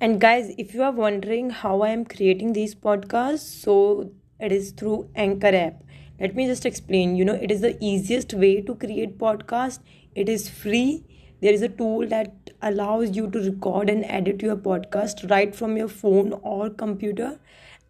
And 0.00 0.20
guys, 0.20 0.54
if 0.58 0.74
you 0.74 0.82
are 0.82 0.92
wondering 0.92 1.50
how 1.50 1.82
I 1.82 1.90
am 1.90 2.04
creating 2.04 2.52
these 2.54 2.74
podcasts, 2.74 3.40
so 3.62 4.10
it 4.38 4.50
is 4.52 4.72
through 4.72 5.10
Anchor 5.14 5.54
app. 5.54 5.82
Let 6.18 6.34
me 6.34 6.46
just 6.46 6.64
explain. 6.66 7.16
You 7.16 7.24
know, 7.24 7.34
it 7.34 7.50
is 7.50 7.60
the 7.60 7.76
easiest 7.84 8.32
way 8.34 8.60
to 8.62 8.74
create 8.74 9.18
podcast. 9.18 9.80
It 10.14 10.28
is 10.28 10.48
free. 10.48 11.04
There 11.40 11.52
is 11.52 11.62
a 11.62 11.68
tool 11.68 12.06
that 12.08 12.50
allows 12.62 13.16
you 13.16 13.30
to 13.30 13.38
record 13.40 13.88
and 13.90 14.04
edit 14.04 14.42
your 14.42 14.56
podcast 14.56 15.30
right 15.30 15.54
from 15.54 15.76
your 15.76 15.88
phone 15.88 16.32
or 16.42 16.68
computer 16.70 17.38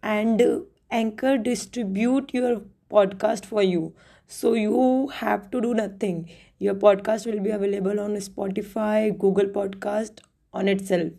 and 0.03 0.41
uh, 0.41 0.59
Anchor 0.89 1.37
distribute 1.37 2.33
your 2.33 2.61
podcast 2.89 3.45
for 3.45 3.61
you. 3.63 3.93
So 4.27 4.53
you 4.53 5.07
have 5.15 5.49
to 5.51 5.59
do 5.61 5.73
nothing. 5.73 6.29
Your 6.59 6.75
podcast 6.75 7.25
will 7.25 7.41
be 7.41 7.49
available 7.49 7.99
on 7.99 8.11
Spotify, 8.15 9.17
Google 9.17 9.45
Podcast 9.47 10.19
on 10.53 10.67
itself 10.67 11.11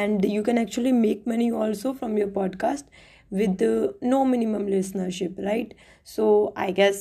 and 0.00 0.24
you 0.36 0.42
can 0.42 0.58
actually 0.58 0.92
make 0.92 1.26
money 1.26 1.50
also 1.52 1.92
from 1.94 2.16
your 2.18 2.28
podcast 2.28 2.84
with 3.30 3.58
the 3.58 3.94
no 4.02 4.24
minimum 4.24 4.66
listenership 4.66 5.38
right? 5.50 5.74
So 6.04 6.52
i 6.56 6.70
guess 6.70 7.00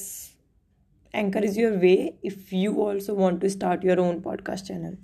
anchor 1.14 1.40
is 1.50 1.58
your 1.58 1.78
way 1.86 2.16
if 2.24 2.52
you 2.54 2.74
also 2.86 3.14
want 3.14 3.42
to 3.42 3.50
start 3.56 3.84
your 3.84 4.00
own 4.00 4.22
podcast 4.22 4.68
channel 4.68 4.96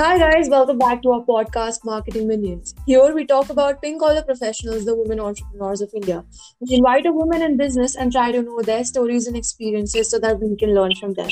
Hi 0.00 0.16
guys, 0.16 0.48
welcome 0.48 0.78
back 0.78 1.02
to 1.02 1.10
our 1.12 1.22
podcast 1.26 1.84
Marketing 1.84 2.26
Minions. 2.26 2.74
Here 2.86 3.14
we 3.14 3.26
talk 3.26 3.50
about 3.50 3.82
pink 3.82 4.00
collar 4.00 4.22
professionals, 4.22 4.86
the 4.86 4.94
women 4.96 5.20
entrepreneurs 5.20 5.82
of 5.82 5.90
India. 5.94 6.24
We 6.58 6.76
invite 6.76 7.04
a 7.04 7.12
woman 7.12 7.42
in 7.42 7.58
business 7.58 7.96
and 7.96 8.10
try 8.10 8.32
to 8.32 8.40
know 8.40 8.62
their 8.62 8.82
stories 8.82 9.26
and 9.26 9.36
experiences 9.36 10.10
so 10.10 10.18
that 10.20 10.40
we 10.40 10.56
can 10.56 10.74
learn 10.74 10.94
from 10.94 11.12
them. 11.12 11.28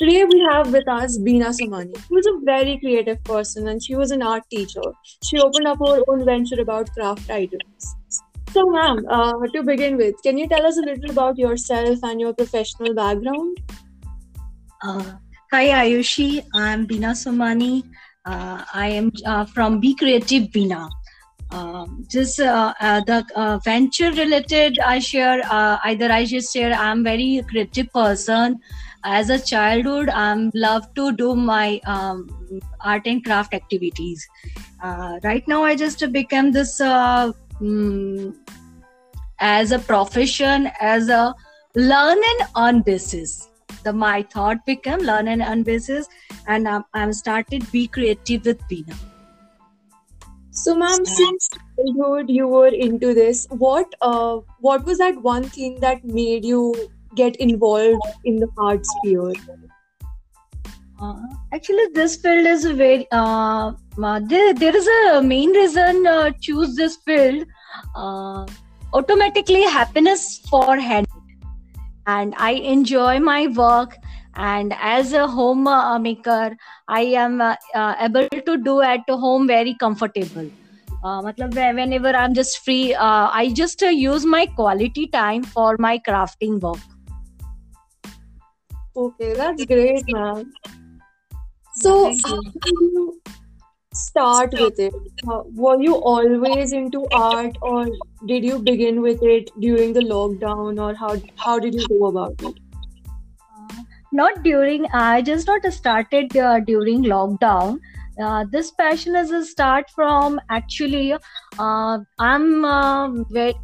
Today 0.00 0.24
we 0.24 0.40
have 0.50 0.72
with 0.72 0.88
us 0.88 1.20
Beena 1.20 1.52
Somani, 1.60 1.96
who 2.08 2.18
is 2.18 2.26
a 2.26 2.36
very 2.42 2.80
creative 2.80 3.22
person 3.22 3.68
and 3.68 3.80
she 3.80 3.94
was 3.94 4.10
an 4.10 4.22
art 4.22 4.42
teacher. 4.50 4.82
She 5.22 5.38
opened 5.38 5.68
up 5.68 5.78
her 5.78 6.02
own 6.08 6.24
venture 6.24 6.60
about 6.60 6.92
craft 6.92 7.30
items. 7.30 7.94
So, 8.50 8.66
ma'am, 8.66 9.06
uh, 9.08 9.34
to 9.54 9.62
begin 9.62 9.96
with, 9.96 10.16
can 10.24 10.36
you 10.36 10.48
tell 10.48 10.66
us 10.66 10.78
a 10.78 10.82
little 10.82 11.12
about 11.12 11.38
yourself 11.38 12.00
and 12.02 12.20
your 12.20 12.34
professional 12.34 12.92
background? 12.92 13.58
Uh, 14.82 15.12
Hi 15.52 15.66
Ayushi, 15.66 16.46
I'm 16.54 16.86
Beena 16.86 17.10
Somani. 17.10 17.82
Uh, 18.26 18.62
I 18.74 18.88
am 18.88 19.10
uh, 19.24 19.44
from 19.46 19.80
Be 19.80 19.94
Creative 19.94 20.44
Beena. 20.50 20.90
Um, 21.52 22.04
just 22.08 22.38
uh, 22.38 22.72
uh 22.80 23.00
the 23.06 23.24
uh, 23.34 23.58
venture 23.64 24.10
related, 24.12 24.78
I 24.78 24.98
share 24.98 25.40
uh, 25.50 25.78
either 25.84 26.12
I 26.12 26.24
just 26.24 26.52
share 26.52 26.72
I'm 26.72 27.02
very 27.02 27.42
creative 27.48 27.92
person. 27.92 28.60
As 29.02 29.30
a 29.30 29.38
childhood, 29.38 30.10
I'm 30.10 30.50
love 30.54 30.92
to 30.94 31.12
do 31.12 31.34
my 31.34 31.80
um, 31.86 32.28
art 32.82 33.06
and 33.06 33.24
craft 33.24 33.54
activities. 33.54 34.28
right 35.24 35.42
now, 35.48 35.64
I 35.64 35.74
just 35.74 36.04
become 36.12 36.52
this 36.52 36.78
um, 36.82 38.34
as 39.38 39.72
a 39.72 39.78
profession, 39.78 40.70
as 40.80 41.08
a 41.08 41.34
learn 41.74 42.18
and 42.18 42.48
earn 42.56 42.82
basis 42.82 43.49
the 43.82 43.92
my 43.92 44.22
thought 44.22 44.64
became 44.66 45.00
learn 45.00 45.28
and 45.28 45.42
earn 45.42 45.62
basis 45.62 46.08
and 46.46 46.68
I'm, 46.68 46.84
I'm 46.94 47.12
started 47.12 47.70
be 47.72 47.86
creative 47.88 48.44
with 48.44 48.60
Beena. 48.68 48.96
So, 50.52 50.74
ma'am, 50.74 51.04
since 51.06 51.48
childhood 51.76 52.28
you 52.28 52.46
were 52.48 52.68
into 52.68 53.14
this, 53.14 53.46
what 53.50 53.94
uh, 54.02 54.40
what 54.58 54.84
was 54.84 54.98
that 54.98 55.22
one 55.22 55.44
thing 55.44 55.78
that 55.80 56.04
made 56.04 56.44
you 56.44 56.74
get 57.14 57.36
involved 57.36 58.02
in 58.24 58.36
the 58.36 58.48
art 58.58 58.84
sphere? 58.84 59.32
Uh, 61.00 61.14
actually, 61.54 61.86
this 61.94 62.16
field 62.16 62.46
is 62.46 62.64
a 62.64 62.74
very. 62.74 63.06
Uh, 63.10 63.72
uh, 64.02 64.20
there, 64.24 64.52
there 64.52 64.76
is 64.76 64.88
a 64.88 65.22
main 65.22 65.50
reason 65.50 66.06
uh, 66.06 66.30
choose 66.40 66.74
this 66.74 66.96
field. 66.96 67.46
Uh, 67.94 68.44
automatically, 68.92 69.62
happiness 69.62 70.40
for 70.50 70.76
hand 70.76 71.06
and 72.10 72.34
I 72.36 72.50
enjoy 72.76 73.18
my 73.20 73.46
work. 73.48 73.96
And 74.34 74.74
as 74.80 75.12
a 75.12 75.26
homemaker, 75.26 76.56
I 76.88 77.00
am 77.22 77.40
uh, 77.40 77.56
uh, 77.74 77.94
able 78.00 78.28
to 78.28 78.56
do 78.56 78.80
at 78.80 79.08
home 79.08 79.46
very 79.46 79.74
comfortable. 79.74 80.50
Uh, 81.02 81.22
whenever 81.22 82.08
I'm 82.08 82.34
just 82.34 82.64
free, 82.64 82.94
uh, 82.94 83.28
I 83.32 83.52
just 83.54 83.82
uh, 83.82 83.88
use 83.88 84.24
my 84.24 84.46
quality 84.46 85.06
time 85.08 85.42
for 85.42 85.76
my 85.78 85.98
crafting 85.98 86.60
work. 86.60 86.78
Okay, 88.96 89.34
that's 89.34 89.64
great, 89.64 90.04
ma'am. 90.08 90.52
So, 91.74 92.12
how 92.24 92.40
you 92.66 93.19
start 93.94 94.52
with 94.52 94.78
it? 94.78 94.94
Uh, 95.26 95.42
were 95.54 95.80
you 95.82 95.94
always 95.96 96.72
into 96.72 97.06
art, 97.12 97.56
or 97.62 97.86
did 98.26 98.44
you 98.44 98.58
begin 98.58 99.00
with 99.02 99.22
it 99.22 99.50
during 99.60 99.92
the 99.92 100.00
lockdown, 100.00 100.80
or 100.80 100.94
how 100.94 101.16
how 101.36 101.58
did 101.58 101.74
you 101.74 101.86
go 101.88 102.06
about 102.06 102.34
it? 102.42 102.54
Uh, 103.58 103.82
not 104.12 104.42
during. 104.42 104.86
I 104.92 105.22
just 105.22 105.46
not 105.46 105.72
started 105.72 106.36
uh, 106.36 106.60
during 106.60 107.04
lockdown. 107.04 107.80
Uh, 108.20 108.44
this 108.52 108.70
passion 108.72 109.16
is 109.16 109.30
a 109.30 109.44
start 109.44 109.88
from 109.94 110.38
actually 110.50 111.14
uh, 111.58 111.98
i'm 112.18 112.64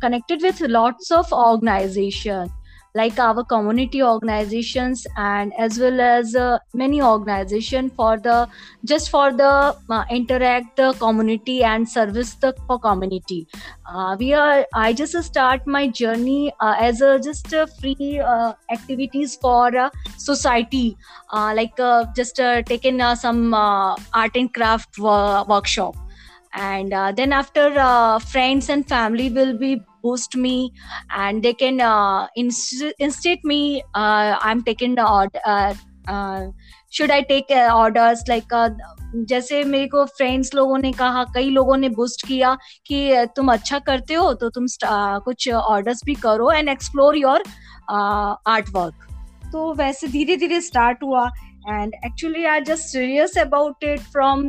connected 0.00 0.40
with 0.40 0.60
lots 0.60 1.10
of 1.10 1.30
organization 1.30 2.50
like 2.96 3.18
our 3.18 3.44
community 3.44 4.02
organizations 4.02 5.06
and 5.16 5.52
as 5.58 5.78
well 5.78 6.00
as 6.00 6.34
uh, 6.34 6.58
many 6.82 7.00
organization 7.02 7.90
for 7.90 8.18
the 8.26 8.36
just 8.84 9.10
for 9.10 9.32
the 9.40 9.50
uh, 9.90 10.04
interact 10.10 10.76
the 10.76 10.92
community 11.00 11.56
and 11.62 11.88
service 11.88 12.34
the 12.44 12.54
for 12.66 12.78
community. 12.78 13.46
Uh, 13.86 14.16
we 14.18 14.32
are 14.32 14.64
i 14.74 14.92
just 14.92 15.16
start 15.28 15.66
my 15.66 15.86
journey 16.00 16.52
uh, 16.60 16.74
as 16.78 17.00
a 17.00 17.18
just 17.26 17.52
a 17.52 17.66
free 17.80 18.18
uh, 18.18 18.52
activities 18.70 19.36
for 19.36 19.76
uh, 19.76 19.90
society. 20.16 20.96
Like 21.32 21.76
just 22.16 22.36
taking 22.66 23.00
some 23.16 23.54
art 23.54 24.36
and 24.42 24.52
craft 24.52 24.98
workshop. 24.98 25.96
And 26.54 26.92
then 27.18 27.32
after 27.32 27.66
friends 28.20 28.70
and 28.70 28.88
family 28.88 29.28
will 29.28 29.56
be 29.58 29.82
post 30.06 30.38
me 30.38 30.56
and 31.18 31.42
they 31.42 31.54
can 31.54 31.80
uh, 31.82 32.26
inst- 32.36 33.04
instate 33.08 33.44
me 33.44 33.60
uh, 33.94 34.38
i'm 34.42 34.64
taking 34.64 34.96
the 34.96 35.10
order 35.10 35.44
uh, 35.46 35.74
should 36.92 37.10
I 37.12 37.22
take 37.22 37.50
orders 37.52 38.22
like 38.28 38.52
जैसे 39.30 39.62
मेरे 39.64 39.86
को 39.88 40.04
friends 40.18 40.54
लोगों 40.54 40.78
ने 40.78 40.92
कहा 40.92 41.24
कई 41.34 41.50
लोगों 41.50 41.76
ने 41.76 41.88
boost 41.88 42.26
किया 42.26 42.56
कि 42.86 43.26
तुम 43.36 43.52
अच्छा 43.52 43.78
करते 43.88 44.14
हो 44.14 44.32
तो 44.34 44.48
तुम 44.50 44.66
कुछ 45.24 45.48
ऑर्डर्स 45.50 46.04
भी 46.04 46.14
करो 46.22 46.50
and 46.52 46.68
explore 46.68 47.16
your 47.16 47.42
art 47.90 48.68
work 48.74 49.06
तो 49.52 49.72
वैसे 49.74 50.08
धीरे 50.08 50.36
धीरे 50.36 50.60
स्टार्ट 50.60 51.02
हुआ 51.02 51.28
and 51.68 51.94
actually 52.06 52.44
I 52.44 52.60
just 52.60 52.88
serious 52.88 53.38
about 53.38 53.84
it 53.84 54.00
from 54.12 54.48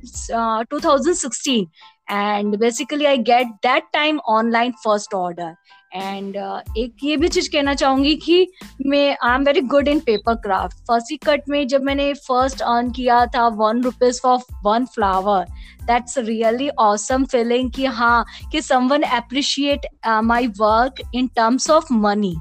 two 0.69 0.79
thousand 0.79 1.16
sixteen 1.18 1.68
and 2.07 2.57
basically 2.59 3.06
I 3.06 3.18
get 3.29 3.47
that 3.63 3.84
time 3.94 4.19
online 4.29 4.72
first 4.84 5.13
order 5.13 5.56
and 5.94 6.35
एक 6.78 7.03
ये 7.03 7.18
भी 7.18 7.28
चीज़ 7.28 7.50
कहना 7.51 7.73
चाहूँगी 7.73 8.16
कि 8.16 8.47
मैं 8.85 9.18
I 9.23 9.35
am 9.35 9.44
very 9.44 9.62
good 9.73 9.88
in 9.88 10.00
paper 10.00 10.35
craft 10.44 10.78
first 10.88 11.25
cut 11.25 11.50
में 11.50 11.68
जब 11.68 11.84
मैंने 11.84 12.13
फ़र्स्ट 12.18 12.62
अर्न 12.63 12.91
किया 12.91 13.25
था 13.35 13.47
one 13.57 13.81
rupees 13.84 14.19
for 14.23 14.40
one 14.66 14.85
flower 14.85 15.45
that's 15.88 16.18
really 16.19 16.69
awesome 16.81 17.25
feeling 17.25 17.72
कि 17.72 17.85
हाँ 17.97 18.25
कि 18.51 18.62
someone 18.62 19.01
appreciate 19.13 19.88
my 20.24 20.47
work 20.59 21.01
in 21.16 21.28
terms 21.35 21.69
of 21.72 21.94
money 21.95 22.35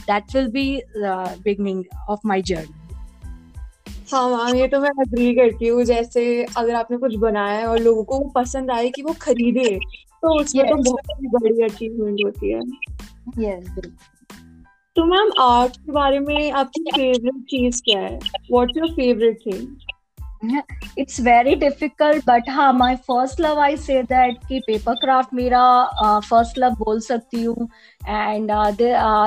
that 0.00 0.34
will 0.34 0.50
be 0.52 0.68
beginning 0.96 1.84
of 2.08 2.26
my 2.26 2.42
journey 2.42 2.85
हाँ 4.12 4.28
ma'am 4.30 4.56
ये 4.56 4.66
तो 4.68 4.78
मैं 4.80 4.90
अग्री 5.00 5.32
करती 5.34 5.68
हूँ। 5.68 5.84
जैसे 5.84 6.22
अगर 6.56 6.74
आपने 6.74 6.96
कुछ 6.96 7.14
बनाया 7.18 7.58
है 7.58 7.66
और 7.66 7.78
लोगों 7.78 8.04
को 8.04 8.18
पसंद 8.34 8.70
आए 8.70 8.88
कि 8.90 9.02
वो 9.02 9.12
खरीदे 9.22 9.78
तो 10.22 10.34
उसमें 10.40 10.64
तो 10.66 10.76
yes. 10.76 10.84
तो 10.84 10.90
बहुत 10.90 11.20
ही 11.20 11.28
बड़ी 11.28 11.62
अचीवमेंट 11.64 12.20
होती 12.24 12.50
है। 12.50 12.60
Yes, 13.38 13.88
तो 14.96 15.04
मैम 15.04 15.30
आर्ट 15.40 15.76
के 15.76 15.92
बारे 15.92 16.18
में 16.20 16.50
आपकी 16.52 16.82
फेवरेट 16.84 17.42
चीज़ 17.50 17.82
क्या 17.84 18.00
है? 18.00 18.18
What's 18.52 18.76
your 18.76 18.88
favourite 18.90 19.40
thing 19.46 20.54
it's 20.98 21.20
very 21.20 21.54
difficult 21.56 22.24
but 22.26 22.48
हाँ 22.50 22.72
my 22.72 22.96
first 23.08 23.40
love 23.40 23.58
I 23.60 23.76
say 23.76 24.02
that 24.02 24.38
कि 24.48 24.58
पेपर 24.66 24.94
क्राफ्ट 24.94 25.34
मेरा 25.34 25.62
फ़र्स्ट 26.20 26.58
लव 26.58 26.74
बोल 26.78 27.00
सकती 27.00 27.42
हूँ। 27.42 27.68
And 28.08 28.50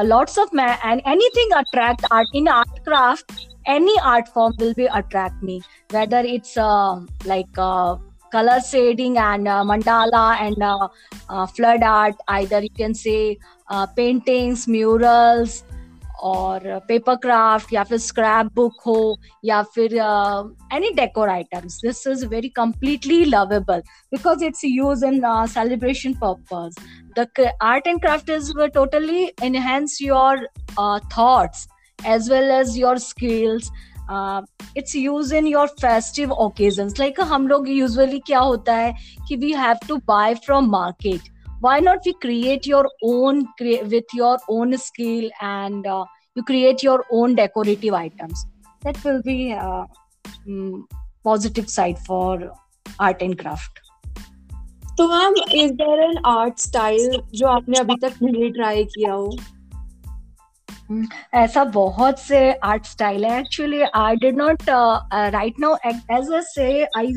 lots 0.05 0.39
of 0.39 0.59
and 0.59 1.01
anything 1.07 1.53
attract 1.57 2.05
art 2.13 2.35
in 2.35 2.47
art 2.47 2.83
craft 2.85 3.31
any 3.68 3.96
art 4.02 4.28
form 4.28 4.52
will 4.58 4.74
be 4.74 4.86
attract 4.86 5.42
me 5.42 5.60
whether 5.90 6.20
it's 6.20 6.56
uh, 6.56 7.00
like 7.24 7.58
uh, 7.58 7.96
color 8.32 8.60
shading 8.60 9.18
and 9.18 9.48
uh, 9.48 9.62
mandala 9.62 10.24
and 10.40 10.62
uh, 10.62 10.88
uh, 11.28 11.46
flood 11.46 11.82
art 11.82 12.26
either 12.28 12.60
you 12.60 12.74
can 12.82 12.94
say 12.94 13.38
uh, 13.68 13.86
paintings 13.86 14.66
murals 14.66 15.62
और 16.24 16.60
paper 16.88 17.14
craft 17.22 17.72
या 17.72 17.82
फिर 17.84 17.98
scrap 17.98 18.46
book 18.54 18.80
हो 18.86 19.16
या 19.44 19.62
फिर 19.74 19.94
any 20.74 20.90
decor 20.96 21.28
items 21.28 21.80
this 21.84 22.06
is 22.06 22.24
very 22.30 22.48
completely 22.56 23.24
lovable 23.24 23.80
because 24.12 24.42
it's 24.44 24.64
use 24.64 25.04
in 25.04 25.20
celebration 25.54 26.12
purpose 26.22 26.76
the 27.18 27.50
art 27.62 27.86
and 27.86 28.00
craft 28.00 28.30
is 28.30 28.52
totally 28.74 29.24
enhance 29.42 29.98
your 30.02 30.46
thoughts 31.18 31.66
As 32.07 32.29
well 32.31 32.51
as 32.51 32.77
your 32.77 32.97
skills 32.97 33.71
it's 34.77 34.95
use 34.95 35.33
in 35.35 35.47
your 35.47 35.67
festive 35.81 36.31
occasions 36.31 36.99
like 36.99 37.19
हम 37.31 37.47
लोग 37.47 37.69
usually 37.69 38.19
क्या 38.27 38.39
होता 38.39 38.75
है 38.75 38.93
कि 39.27 39.35
we 39.35 39.51
have 39.53 39.87
to 39.87 39.97
buy 40.07 40.33
from 40.45 40.69
market 40.69 41.29
why 41.61 41.79
not 41.79 42.05
we 42.05 42.13
create 42.13 42.65
your 42.65 42.85
own 43.03 43.39
cre- 43.57 43.83
with 43.93 44.13
your 44.13 44.37
own 44.49 44.77
skill 44.77 45.29
and 45.41 45.87
uh, 45.87 46.05
you 46.35 46.43
create 46.43 46.83
your 46.83 47.05
own 47.11 47.35
decorative 47.35 47.93
items 47.93 48.45
that 48.83 49.03
will 49.03 49.21
be 49.21 49.51
uh, 49.53 49.83
um, 50.47 50.87
positive 51.23 51.69
side 51.69 51.99
for 51.99 52.51
art 52.99 53.21
and 53.21 53.39
craft 53.43 53.85
तो 54.97 55.07
ma'am 55.07 55.33
is 55.55 55.71
there 55.73 55.99
an 56.03 56.17
art 56.27 56.59
style 56.59 57.21
जो 57.33 57.47
आपने 57.47 57.79
अभी 57.79 57.95
तक 58.01 58.15
नहीं 58.23 58.51
try 58.51 58.83
किया 58.85 59.11
हो 59.13 59.29
ऐसा 61.33 61.63
बहुत 61.63 62.19
से 62.19 62.53
आर्ट 62.53 62.85
स्टाइल 62.85 63.25
है. 63.25 63.39
Actually 63.39 63.81
I 63.81 64.15
did 64.15 64.37
not 64.37 64.63
right 65.13 65.59
now 65.59 65.75
as 65.85 66.31
a 66.31 66.39
say 66.39 66.83
I 66.97 67.13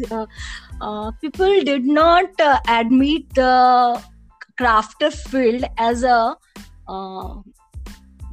people 0.83 1.61
did 1.65 1.87
not 1.87 2.41
admit 2.71 3.29
the 3.39 4.03
crafter 4.57 5.11
field 5.11 5.65
as 5.65 6.05
a 6.05 6.35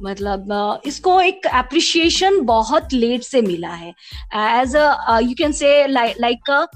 मतलब 0.02 0.48
uh, 0.48 0.86
इसको 0.86 1.20
एक 1.20 1.46
अप्रिशिएशन 1.46 2.40
बहुत 2.40 2.92
लेट 2.92 3.22
से 3.22 3.42
मिला 3.42 3.68
है. 3.68 3.94
As 4.34 4.76
a 4.76 5.18
you 5.22 5.34
can 5.38 5.52
say 5.52 5.86
like 5.86 6.68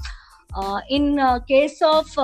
in 0.91 1.17
case 1.21 1.79
of 1.83 2.19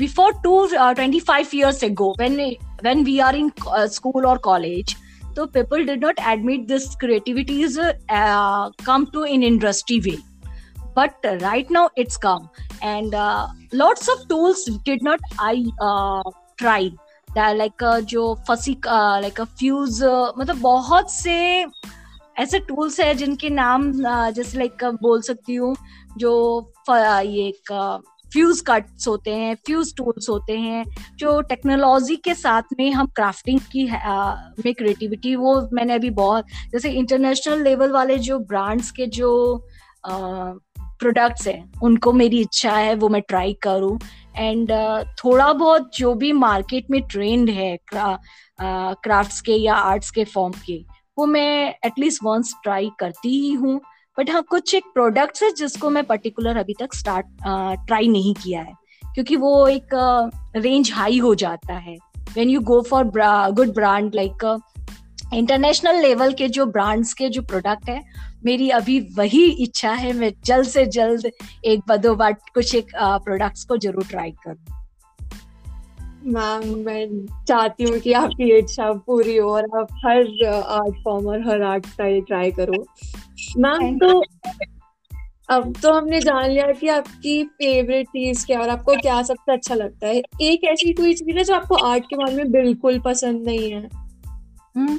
before 0.00 0.32
two 0.42 0.58
uh, 0.78 0.94
25 0.94 1.52
years 1.54 1.82
ago 1.82 2.14
when 2.18 2.34
when 2.82 3.04
we 3.04 3.20
are 3.20 3.34
in 3.34 3.52
uh, 3.66 3.86
school 3.88 4.26
or 4.26 4.38
college 4.38 4.96
so 5.34 5.46
people 5.46 5.84
did 5.84 6.00
not 6.00 6.14
admit 6.26 6.66
this 6.66 6.94
creativity 6.96 7.62
is 7.62 7.78
uh, 7.78 8.70
come 8.82 9.06
to 9.12 9.22
in 9.22 9.42
industry 9.42 10.00
way 10.00 10.18
but 10.94 11.14
right 11.40 11.70
now 11.70 11.88
it's 11.96 12.16
come 12.16 12.48
and 12.82 13.14
uh, 13.14 13.46
lots 13.72 14.08
of 14.08 14.28
tools 14.28 14.64
did 14.84 15.02
not 15.02 15.20
i 15.38 15.64
uh, 15.80 16.22
try 16.56 16.90
like 17.36 17.82
uh, 17.84 18.00
जो 18.00 18.34
फसी 18.48 18.76
like 18.86 19.40
fuse 19.40 20.02
मतलब 20.38 20.60
बहुत 20.60 21.10
से 21.10 21.66
ऐसे 22.38 22.58
tools 22.58 23.00
है 23.00 23.14
जिनके 23.14 23.50
नाम 23.50 23.92
uh, 23.92 24.30
जैसे 24.30 24.58
लाइक 24.58 24.84
बोल 25.02 25.22
सकती 25.22 25.54
हूँ 25.54 25.76
जो 26.16 26.32
ये 26.90 27.46
एक 27.48 27.72
फ्यूज 28.32 28.60
कट्स 28.66 29.08
होते 29.08 29.34
हैं 29.34 29.54
फ्यूज 29.66 29.94
टूल्स 29.96 30.28
होते 30.28 30.58
हैं 30.58 30.84
जो 31.16 31.40
टेक्नोलॉजी 31.40 32.16
के 32.16 32.34
साथ 32.34 32.62
में 32.78 32.90
हम 32.92 33.06
क्राफ्टिंग 33.06 33.60
की 33.72 33.84
में 34.64 34.74
क्रिएटिविटी 34.74 35.34
वो 35.36 35.68
मैंने 35.72 35.94
अभी 35.94 36.10
बहुत 36.10 36.44
जैसे 36.72 36.90
इंटरनेशनल 36.90 37.62
लेवल 37.62 37.92
वाले 37.92 38.18
जो 38.18 38.38
ब्रांड्स 38.38 38.90
के 38.90 39.06
जो 39.06 39.32
प्रोडक्ट्स 40.06 41.46
हैं 41.48 41.72
उनको 41.82 42.12
मेरी 42.12 42.40
इच्छा 42.40 42.72
है 42.72 42.94
वो 42.94 43.08
मैं 43.08 43.22
ट्राई 43.28 43.52
करूँ। 43.62 43.98
एंड 44.36 44.70
uh, 44.70 45.04
थोड़ा 45.24 45.52
बहुत 45.52 45.90
जो 45.96 46.14
भी 46.14 46.32
मार्केट 46.32 46.90
में 46.90 47.00
ट्रेंड 47.02 47.50
है 47.50 47.76
क्राफ्ट्स 47.88 49.38
uh, 49.38 49.46
के 49.46 49.52
या 49.52 49.74
आर्ट्स 49.74 50.10
के 50.10 50.24
फॉर्म 50.24 50.54
के 50.66 50.84
वो 51.18 51.26
मैं 51.26 51.74
एटलीस्ट 51.86 52.22
वंस 52.24 52.54
ट्राई 52.62 52.90
करती 53.00 53.38
ही 53.40 53.52
हूँ। 53.52 53.80
बट 54.18 54.30
हाँ 54.30 54.42
कुछ 54.42 54.74
एक 54.74 54.84
प्रोडक्ट्स 54.94 55.42
है 55.42 55.50
जिसको 55.52 55.90
मैं 55.90 56.04
पर्टिकुलर 56.04 56.56
अभी 56.56 56.74
तक 56.80 56.94
स्टार्ट 56.94 57.26
ट्राई 57.86 58.08
नहीं 58.08 58.34
किया 58.34 58.60
है। 58.60 58.74
क्योंकि 59.14 59.36
वो 59.36 59.66
एक 59.68 59.94
रेंज 60.56 60.92
हाई 60.92 61.18
हो 61.18 61.34
जाता 61.34 61.74
है। 61.74 61.96
When 62.34 62.50
you 62.50 62.60
go 62.62 62.80
for 62.82 63.04
good 63.52 63.74
brand 63.74 64.14
like 64.14 64.60
international 65.34 66.00
level 66.02 66.32
के 66.32 66.48
जो 66.48 66.66
ब्रांड्स 66.66 67.12
के 67.14 67.28
जो 67.28 67.42
प्रोडक्ट 67.42 67.88
है, 67.88 68.02
मेरी 68.44 68.68
अभी 68.70 68.98
वही 69.16 69.44
इच्छा 69.62 69.92
है, 69.92 70.12
मैं 70.12 70.32
जल्द 70.44 70.66
से 70.66 70.84
जल्द 70.86 71.30
एक 71.64 71.80
बदोबाट 71.88 72.50
कुछ 72.54 72.74
एक 72.74 72.90
प्रोडक्ट्स 72.96 73.64
को 73.64 73.76
ज़रूर 73.76 74.06
ट्राई 74.10 74.30
करूँ। 74.44 74.77
मैम 76.28 76.78
मैं 76.84 77.26
चाहती 77.44 77.84
हूँ 77.84 77.98
कि 77.98 78.12
आपकी 78.12 78.58
इच्छा 78.58 78.92
पूरी 78.92 79.36
हो 79.36 79.50
और 79.50 79.64
आप 79.64 79.86
हर 80.04 80.46
आर्ट 80.46 80.94
फॉर्म 81.04 81.26
और 81.26 81.48
हर 81.48 81.62
आर्ट 81.62 81.86
स्टाइल 81.86 82.20
ट्राई 82.20 82.50
करो। 82.50 82.86
मैम 83.58 83.98
तो 83.98 84.22
अब 85.48 85.74
तो 85.82 85.92
हमने 85.92 86.20
जान 86.20 86.50
लिया 86.50 86.72
कि 86.72 86.88
आपकी 86.88 87.44
फेवरेट 87.44 88.06
चीज़ 88.06 88.46
क्या 88.46 88.60
और 88.60 88.68
आपको 88.68 88.94
क्या 88.94 89.22
सबसे 89.22 89.52
अच्छा 89.52 89.74
लगता 89.74 90.06
है। 90.06 90.22
एक 90.40 90.64
ऐसी 90.64 90.92
कोई 90.92 91.14
चीज़ 91.14 91.38
है 91.38 91.44
जो 91.44 91.54
आपको 91.54 91.74
आर्ट 91.74 92.04
के 92.04 92.16
बारे 92.16 92.36
में 92.36 92.50
बिल्कुल 92.50 92.98
पसंद 92.98 93.46
नहीं 93.46 93.72
है? 93.72 93.88
हम्म, 94.76 94.98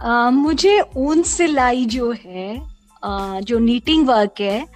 आ, 0.00 0.30
मुझे 0.30 0.80
ऊन 0.96 1.22
सिलाई 1.22 1.84
जो 1.84 2.14
है 2.24 2.60
आ, 3.04 3.40
जो 3.40 3.58
नीटिंग 3.58 4.08
वर्क 4.08 4.34
है 4.40 4.66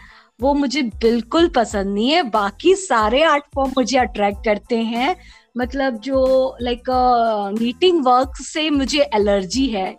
वो 0.40 0.54
मुझे 0.54 0.82
बिल्कुल 0.82 1.48
पसंद 1.48 1.94
नहीं 1.94 2.10
है। 2.10 2.22
बाकी 2.22 2.74
सारे 2.74 3.22
आर्ट 3.22 3.44
फॉर्म 3.54 3.70
मुझे 3.70 3.98
अट्रैक्ट 3.98 4.44
करते 4.44 4.76
हैं। 4.76 5.16
मतलब 5.56 5.96
जो 6.00 6.56
लाइक 6.62 6.84
नीटिंग 7.60 8.04
वर्क 8.06 8.36
से 8.36 8.68
मुझे 8.70 9.00
एलर्जी 9.14 9.66
है। 9.66 9.90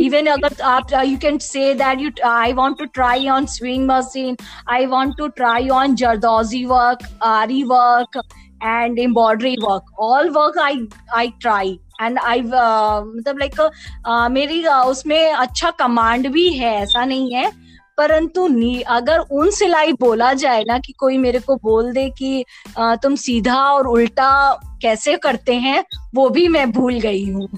इवन 0.00 0.26
अगर 0.26 0.60
आप 0.62 0.92
you 1.04 1.16
can 1.18 1.38
say 1.38 1.72
that 1.74 2.00
you 2.00 2.10
I 2.28 2.52
want 2.52 2.78
to 2.78 2.84
try 2.84 3.28
on 3.28 3.46
sewing 3.46 3.86
machine 3.90 4.36
I 4.70 4.86
want 4.86 5.16
to 5.18 5.28
try 5.28 5.68
on 5.68 5.94
zardozi 5.94 6.64
work 6.64 7.08
aari 7.22 7.62
work 7.62 8.20
and 8.64 8.98
embroidery 8.98 9.56
work 9.62 10.00
all 10.00 10.28
work 10.30 10.58
I 10.58 10.86
I 11.14 11.32
try 11.40 11.78
and 12.02 12.18
I 12.18 12.40
मतलब 12.40 13.38
like 13.38 13.60
uh, 14.08 14.30
मेरी 14.30 14.62
uh, 14.62 14.84
उसमें 14.86 15.32
अच्छा 15.32 15.70
command 15.70 16.28
भी 16.28 16.48
है 16.48 16.74
ऐसा 16.82 17.04
नहीं 17.04 17.34
है। 17.34 17.50
परंतु 17.98 18.46
नी 18.48 18.80
अगर 18.90 19.18
उन 19.18 19.50
सिलाई 19.50 19.92
बोला 19.92 20.32
जाए 20.34 20.62
ना 20.68 20.78
कि 20.78 20.92
कोई 20.92 21.18
मेरे 21.18 21.38
को 21.40 21.56
बोल 21.56 21.92
दे 21.92 22.08
कि 22.10 22.44
आ, 22.78 22.94
तुम 22.96 23.14
सीधा 23.16 23.56
और 23.64 23.86
उल्टा 23.88 24.30
कैसे 24.82 25.16
करते 25.16 25.54
हैं? 25.56 25.84
वो 26.14 26.28
भी 26.30 26.46
मैं 26.48 26.70
भूल 26.72 26.98
गई 27.00 27.24
हूँ। 27.24 27.48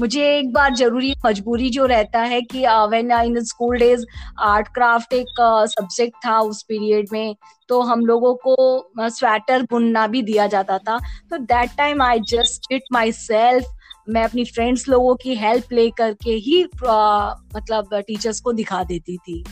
मुझे 0.00 0.22
एक 0.28 0.52
बार 0.52 0.74
ज़रूरी 0.74 1.12
मजबूरी 1.26 1.68
जो 1.70 1.84
रहता 1.86 2.20
है 2.22 2.40
कि 2.42 2.64
when 2.88 3.10
in 3.12 3.42
school 3.44 3.78
days 3.78 4.04
art 4.42 4.68
craft 4.74 5.12
एक 5.12 5.40
सब्जेक्ट 5.70 6.16
था 6.26 6.38
उस 6.40 6.62
पीरियड 6.62 7.08
में 7.12 7.34
तो 7.68 7.80
हम 7.82 8.04
लोगों 8.06 8.34
को 8.46 9.08
स्वेटर 9.08 9.62
बुनना 9.70 10.06
भी 10.06 10.22
दिया 10.22 10.46
जाता 10.46 10.78
था। 10.78 10.98
तो 11.30 11.38
that 11.38 11.76
time 11.78 12.02
I 12.02 12.20
just 12.28 12.72
it 12.72 12.82
myself 13.12 13.66
मैं 14.08 14.24
अपनी 14.24 14.44
फ्रेंड्स 14.44 14.88
लोगों 14.88 15.14
की 15.14 15.34
हेल्प 15.34 15.72
ले 15.72 15.88
करके 15.90 16.30
ही 16.46 16.62
मतलब 16.64 17.94
टीचर्स 18.06 18.40
को 18.40 18.52
दिखा 18.52 18.82
देती 18.84 19.16
थी। 19.18 19.44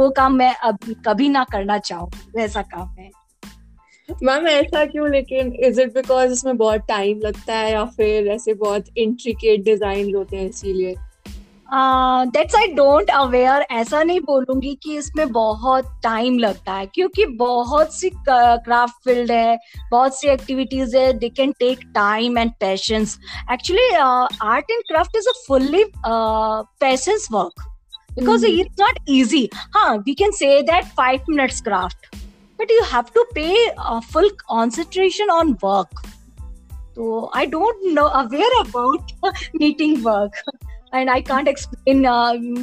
वो 0.00 0.10
काम 0.10 0.34
मैं 0.34 0.54
अब 0.64 0.78
कभी 1.06 1.28
ना 1.28 1.44
करना 1.52 1.78
चाहूँ 1.78 2.10
वैसा 2.36 2.62
काम 2.64 2.88
है। 2.98 3.10
मैम 4.22 4.46
ऐसा 4.48 4.84
क्यों? 4.84 5.08
लेकिन 5.10 5.52
इज़ 5.64 5.80
इट 5.80 5.92
बिकॉज़ 5.94 6.32
इसमें 6.32 6.56
बहुत 6.56 6.80
टाइम 6.88 7.20
लगता 7.20 7.54
है 7.54 7.72
या 7.72 7.84
फिर 7.96 8.28
ऐसे 8.28 8.54
बहुत 8.54 8.84
इंट्रिकेट 8.98 9.64
डिज़ाइन 9.64 10.14
होते 10.14 10.36
हैं 10.36 10.48
इसीलिए? 10.48 10.94
दैट्स 11.72 12.54
आई 12.56 12.66
डोंट 12.66 13.10
अवेयर 13.10 13.62
ऐसा 13.70 14.02
नहीं 14.02 14.20
बोलूँगी 14.20 14.74
कि 14.82 14.96
इसमें 14.96 15.30
बहुत 15.32 15.90
टाइम 16.02 16.38
लगता 16.38 16.72
है 16.72 16.86
क्योंकि 16.86 17.26
बहुत 17.36 17.94
सी 17.94 18.10
क्राफ्ट 18.10 19.04
फ़ील्ड 19.04 19.30
है 19.32 19.58
बहुत 19.90 20.18
सी 20.20 20.28
एक्टिविटीज़ 20.28 20.96
है 20.96 21.12
they 21.12 21.28
can 21.28 21.52
take 21.58 21.84
time 21.94 22.38
and 22.38 22.52
patience 22.60 23.18
actually 23.52 23.88
art 23.94 24.70
and 24.70 24.82
craft 24.88 25.16
is 25.16 25.28
a 25.28 25.32
fully 25.46 25.84
patience 26.06 27.28
work 27.32 27.69
because 28.20 28.46
mm-hmm. 28.46 28.62
it's 28.62 28.84
not 28.84 29.02
easy 29.18 29.42
huh 29.76 29.98
we 30.06 30.14
can 30.22 30.38
say 30.40 30.54
that 30.70 30.94
5 31.02 31.28
minutes 31.34 31.60
craft 31.68 32.08
but 32.58 32.74
you 32.78 32.86
have 32.94 33.12
to 33.18 33.26
pay 33.34 33.54
uh, 33.76 34.00
full 34.00 34.30
concentration 34.46 35.36
on 35.36 35.54
work 35.62 36.02
so 36.96 37.12
i 37.42 37.46
don't 37.46 37.86
know 37.98 38.08
aware 38.24 38.56
about 38.64 39.16
knitting 39.54 39.96
work 40.10 40.44
and 40.94 41.10
I 41.10 41.20
can't 41.22 41.48
explain 41.48 42.06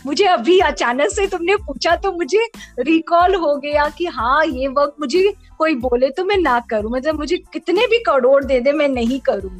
मुझे 0.05 0.25
अभी 0.25 0.59
अचानक 0.59 1.09
से 1.09 1.27
तुमने 1.27 1.55
पूछा 1.55 1.95
तो 1.95 2.11
मुझे 2.11 2.47
recall 2.79 3.35
हो 3.35 3.55
गया 3.55 3.87
कि 3.97 4.05
हाँ 4.05 4.45
ये 4.45 4.67
वर्क 4.67 4.95
मुझे 4.99 5.33
कोई 5.57 5.75
बोले 5.85 6.09
तो 6.17 6.25
मैं 6.25 6.37
ना 6.37 6.59
करूँ 6.69 6.91
मतलब 6.91 7.19
मुझे 7.19 7.37
कितने 7.53 7.87
भी 7.87 7.99
करोड़ 7.99 8.43
दे 8.43 8.59
दे 8.59 8.71
मैं 8.71 8.87
नहीं 8.89 9.19
करूँ 9.29 9.57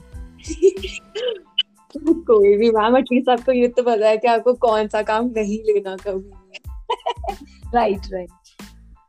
कोई 2.27 2.55
भी 2.57 2.69
मैम 2.71 2.97
एटलीस्ट 2.97 3.29
आपको 3.29 3.51
ये 3.51 3.67
तो 3.67 3.83
पता 3.83 4.07
है 4.07 4.17
कि 4.17 4.27
आपको 4.27 4.53
कौन 4.53 4.87
सा 4.87 5.01
काम 5.01 5.29
नहीं 5.35 5.59
लेना 5.63 5.95
कभी। 5.95 6.31
राइट 7.75 8.11
राइट 8.13 8.29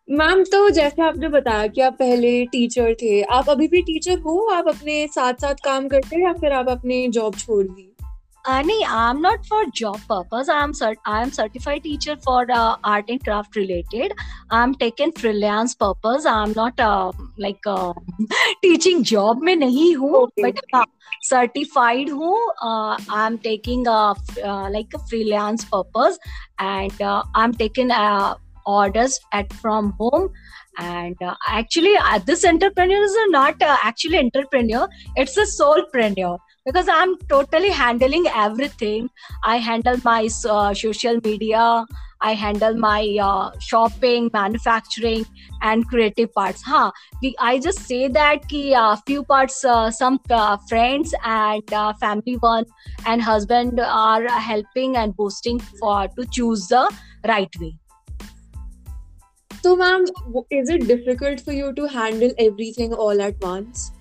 मैम 0.09 0.43
तो 0.45 0.69
जैसे 0.71 1.03
आपने 1.03 1.29
बताया 1.29 1.67
कि 1.67 1.81
आप 1.81 1.97
पहले 1.99 2.45
टीचर 2.47 2.95
थे 2.95 3.21
आप 3.23 3.49
अभी 3.51 3.69
भी 3.69 3.83
टीचर 3.83 4.19
हो? 4.19 4.39
आप 4.53 4.69
अपने 4.69 5.07
साथ 5.07 5.35
साथ 5.35 5.55
काम 5.65 5.89
करते 5.89 6.17
हैं 6.17 6.23
या 6.23 6.33
फिर 6.33 6.53
आप 6.53 6.69
अपने 6.69 7.07
जॉब 7.09 7.35
छोड़ 7.35 7.65
दी? 7.67 7.88
uh, 8.48 8.62
nee, 8.62 8.86
I'm 8.88 9.22
not 9.22 9.46
for 9.46 9.66
job 9.74 10.00
purpose. 10.08 10.50
I'm 10.50 10.74
cert- 10.74 10.98
I'm 11.06 11.32
certified 11.32 11.84
teacher 11.84 12.18
for 12.18 12.46
uh, 12.52 12.76
art 12.84 13.06
and 13.10 13.24
craft 13.24 13.56
related. 13.56 14.14
I'm 14.52 14.76
taken 14.76 15.14
freelance 15.14 15.76
purpose. 15.76 16.26
I'm 16.26 16.52
not 16.54 16.80
uh, 16.80 17.12
like 17.38 17.66
uh, 17.66 17.94
teaching 18.62 19.04
job 19.04 19.42
में 19.42 19.56
नहीं 19.56 19.96
हूँ 19.96 20.14
Okay. 20.24 20.42
but 20.42 20.60
हाँ, 20.74 20.86
certified 21.22 22.10
हूँ. 22.10 22.38
Uh, 22.62 22.98
I'm 23.10 23.38
taking 23.38 23.88
a 23.88 24.16
uh, 24.44 24.70
like 24.70 24.94
a 24.94 25.00
freelance 25.10 25.64
purpose 25.64 26.20
and 26.60 27.02
uh, 27.02 27.24
I'm 27.36 27.54
taking 27.54 27.92
uh, 27.92 28.36
orders 28.66 29.20
at 29.32 29.54
from 29.54 29.94
home. 30.00 30.30
And 30.80 31.16
uh, 31.22 31.36
actually, 31.48 31.96
uh, 31.96 32.20
this 32.20 32.44
entrepreneur 32.44 33.04
is 33.04 33.16
not 33.30 33.62
uh, 33.62 33.78
actually 33.84 34.18
entrepreneur. 34.18 34.88
It's 35.16 35.38
a 35.38 35.46
soulpreneur 35.46 36.40
because 36.69 36.89
I'm 36.93 37.17
totally 37.29 37.71
handling 37.71 38.27
everything. 38.29 39.09
I 39.43 39.57
handle 39.57 39.97
my 40.05 40.29
uh, 40.57 40.75
social 40.75 41.19
media, 41.25 41.87
I 42.21 42.35
handle 42.35 42.75
my 42.75 43.17
uh, 43.23 43.53
shopping, 43.59 44.29
manufacturing, 44.35 45.25
and 45.63 45.89
creative 45.89 46.33
parts. 46.35 46.63
Huh? 46.63 46.91
We, 47.23 47.35
I 47.39 47.59
just 47.59 47.81
say 47.87 48.09
that 48.09 48.47
ki 48.49 48.75
uh, 48.75 48.97
few 49.07 49.25
parts, 49.25 49.65
uh, 49.65 49.91
some 49.91 50.21
uh, 50.29 50.59
friends 50.69 51.15
and 51.25 51.73
uh, 51.73 51.95
family 51.95 52.35
one 52.35 52.67
and 53.07 53.23
husband 53.23 53.81
are 53.81 54.29
helping 54.29 54.97
and 54.97 55.17
boosting 55.17 55.61
for 55.81 56.09
to 56.09 56.27
choose 56.27 56.67
the 56.69 56.89
right 57.27 57.61
way. 57.61 57.77
So, 59.63 59.77
ma'am, 59.77 60.05
is 60.51 60.69
it 60.69 60.87
difficult 60.87 61.41
for 61.41 61.53
you 61.53 61.73
to 61.73 61.87
handle 61.87 62.31
everything 62.39 62.93
all 62.93 63.23
at 63.23 63.41
once? 63.41 63.93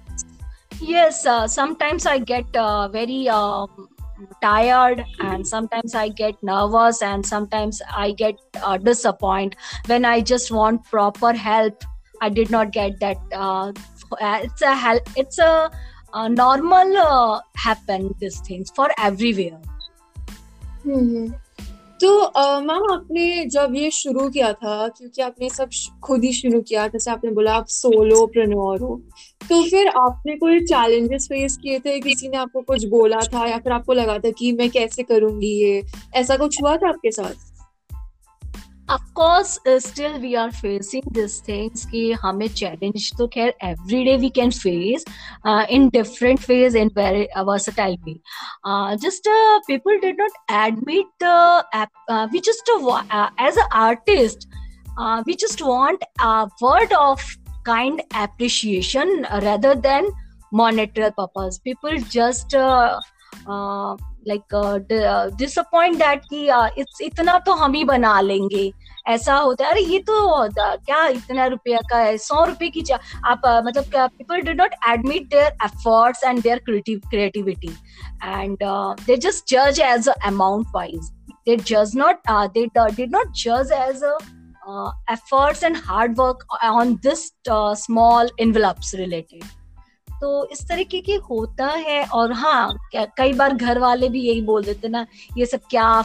yes 0.82 1.26
uh, 1.26 1.48
sometimes 1.48 2.06
i 2.06 2.18
get 2.18 2.56
uh, 2.56 2.88
very 2.88 3.28
um, 3.30 3.90
tired 4.42 5.04
and 5.20 5.48
sometimes 5.48 5.96
i 5.96 6.08
get 6.10 6.42
nervous 6.44 7.02
and 7.02 7.26
sometimes 7.26 7.82
i 7.96 8.12
get 8.12 8.36
uh, 8.64 8.78
disappointed 8.78 9.56
when 9.88 10.06
i 10.06 10.20
just 10.22 10.52
want 10.52 10.84
proper 10.86 11.34
help 11.34 11.84
i 12.22 12.30
did 12.30 12.50
not 12.50 12.72
get 12.72 13.00
that 13.00 13.18
uh, 13.34 13.72
it's 14.22 14.62
a 14.62 14.76
help 14.76 15.04
it's 15.16 15.38
a, 15.40 15.72
a 16.14 16.30
normal 16.30 16.98
uh, 16.98 17.42
happen 17.56 18.14
these 18.20 18.40
things 18.42 18.72
for 18.72 18.90
everywhere 18.98 19.60
mm-hmm. 20.86 21.28
तो 22.02 22.60
ma'am 22.62 22.84
आपने 22.92 23.46
जब 23.46 23.74
ये 23.76 23.90
शुरू 23.92 24.28
किया 24.30 24.52
था, 24.54 24.88
क्योंकि 24.88 25.22
आपने 25.22 25.50
सब 25.50 25.70
खुद 26.04 26.24
ही 26.24 26.32
शुरू 26.34 26.62
किया, 26.62 26.88
जैसे 26.88 27.12
आपने 27.12 27.32
बोला 27.32 27.54
आप 27.54 27.68
सोलो 27.70 28.26
प्रनोर 28.28 28.82
हो 28.82 29.02
तो 29.42 29.62
फिर 29.64 29.88
आपने 29.90 30.36
कोई 30.36 30.60
चैलेंजेस 30.62 31.26
फेस 31.26 31.58
किए 31.58 31.80
थे? 31.80 32.00
किसी 32.00 32.30
ने 32.30 32.38
आपको 32.38 32.62
कुछ 32.62 32.86
बोला 32.88 33.20
था 33.34 33.46
या 33.48 33.58
फिर 33.58 33.72
आपको 33.74 33.94
लगा 33.94 34.18
था 34.20 34.32
कि 34.32 34.52
मैं 34.54 34.70
कैसे 34.70 35.04
करूँगी 35.04 35.52
ये? 35.62 35.82
ऐसा 36.16 36.38
कुछ 36.38 36.62
हुआ 36.62 36.76
था 36.78 36.90
आपके 36.90 37.12
साथ? 37.12 37.47
Of 38.90 39.02
course 39.14 39.60
uh, 39.66 39.80
still 39.80 40.20
we 40.20 40.36
are 40.36 40.52
facing 40.52 41.04
these 41.12 41.40
things 41.48 41.86
कि 41.94 42.02
हमें 42.22 42.48
challenge 42.60 43.08
तो 43.18 43.28
खैर 43.34 43.54
every 43.70 44.04
day 44.06 44.18
we 44.18 44.30
can 44.30 44.52
face 44.52 45.04
uh, 45.46 45.66
in 45.70 45.90
different 45.90 46.48
ways 46.48 46.76
in 46.76 46.90
very 47.00 47.30
uh, 47.32 47.44
versatile 47.44 47.98
way 48.06 48.20
uh, 48.64 48.96
just 48.96 49.28
uh, 49.28 49.60
people 49.68 50.00
did 50.06 50.18
not 50.18 50.32
admit 50.68 51.06
the 51.20 51.66
app 51.74 51.92
uh, 52.10 52.28
we 52.32 52.42
just 52.50 52.72
uh, 52.76 52.80
wa- 52.80 53.04
uh, 53.12 53.30
as 53.38 53.58
an 53.58 53.68
artist 53.72 54.48
uh, 54.98 55.24
we 55.26 55.36
just 55.36 55.62
want 55.62 56.02
a 56.22 56.48
word 56.62 56.94
of 56.94 57.22
kind 57.66 58.02
appreciation 58.16 59.26
rather 59.42 59.76
than 59.76 60.10
monetary 60.52 61.12
purpose 61.18 61.60
people 61.60 61.98
just 62.10 62.56
uh, 62.56 63.00
uh, 63.48 63.98
like 64.28 65.36
disappoint 65.38 65.98
that 65.98 66.22
कि 66.30 66.48
uh, 66.48 66.70
इतना 67.02 67.38
तो 67.40 67.54
हम 67.54 67.74
ही 67.74 67.84
बना 67.84 68.20
लेंगे। 68.22 68.72
ऐसा 69.08 69.36
होता 69.36 69.66
है। 69.66 69.72
अरे, 69.72 69.82
ये 69.82 70.00
तो 70.00 70.48
क्या 70.54 71.06
इतना 71.08 71.46
रुपया 71.46 71.80
का 71.90 71.98
है? 71.98 72.18
सौ 72.18 72.44
रुपए 72.46 72.70
की 72.70 72.84
आप 72.92 73.42
uh, 73.48 73.66
मतलब 73.66 73.86
people 74.18 74.42
do 74.42 74.54
not 74.54 74.74
admit 74.90 75.30
their 75.30 75.58
efforts 75.66 76.24
and 76.24 76.42
there 76.42 76.60
creativity 76.70 77.76
and 78.24 78.58
they 79.06 79.18
just 79.18 79.50
जज 79.50 79.80
एज 79.80 80.10
अमाउंट 80.10 80.68
वाइज 80.76 81.12
दे 81.48 81.56
जज 81.56 81.92
नॉट 81.96 82.30
दे 82.30 82.66
डिड 82.78 83.16
नॉट 83.16 83.32
जज 83.44 83.72
as 83.74 84.04
a 84.04 84.18
and 85.64 85.78
hard 85.86 86.20
work 86.20 86.46
on 86.64 86.96
this 86.96 87.32
small 87.84 88.30
इनवल्प 88.40 88.78
related 88.96 89.44
तो 90.22 90.46
इस 90.52 90.68
तरीके 90.70 91.00
की 91.02 91.16
होता 91.30 91.68
है 91.68 92.04
और 92.06 92.32
हाँ 92.34 92.78
कई 92.96 93.34
बार 93.34 93.54
घर 93.54 93.80
वाले 93.80 94.10
भी 94.10 94.22
यही 94.22 94.42
बोल 94.42 94.64
देते 94.64 94.88
ना 94.88 95.06
ये 95.38 95.46
सब 95.46 95.60
क्या 95.70 96.02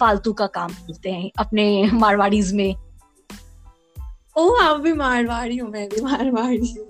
फालतू 0.00 0.32
का 0.32 0.46
काम 0.46 0.72
बोलते 0.72 1.10
हैं 1.10 1.30
अपने 1.38 1.90
मारवाड़ीज 1.92 2.52
में। 2.54 2.74
ओह 4.36 4.62
आप 4.64 4.80
भी 4.80 4.92
मारवाड़ी 4.92 5.56
हो 5.56 5.68
मैं 5.68 5.88
भी 5.88 6.02
मारवाड़ी 6.02 6.72
हूँ। 6.72 6.86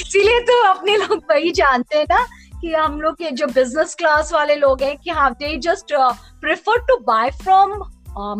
इसीलिए 0.00 0.40
तो 0.40 0.62
अपने 0.64 0.96
लोग 0.96 1.22
वही 1.30 1.50
जानते 1.50 1.98
हैं 1.98 2.06
ना 2.10 2.26
कि 2.60 2.72
हम 2.74 3.00
लोग 3.00 3.14
के 3.14 3.30
जो 3.30 3.46
बिज़नेस 3.46 3.94
क्लास 3.94 4.32
वाले 4.32 4.54
लोग 4.56 4.82
हैं 4.82 4.96
कि 4.98 5.10
हाँ 5.10 5.30
they 5.32 5.56
just 5.56 5.94
prefer 6.40 6.80
to 6.80 6.96
buy 6.96 7.30
from 7.42 7.74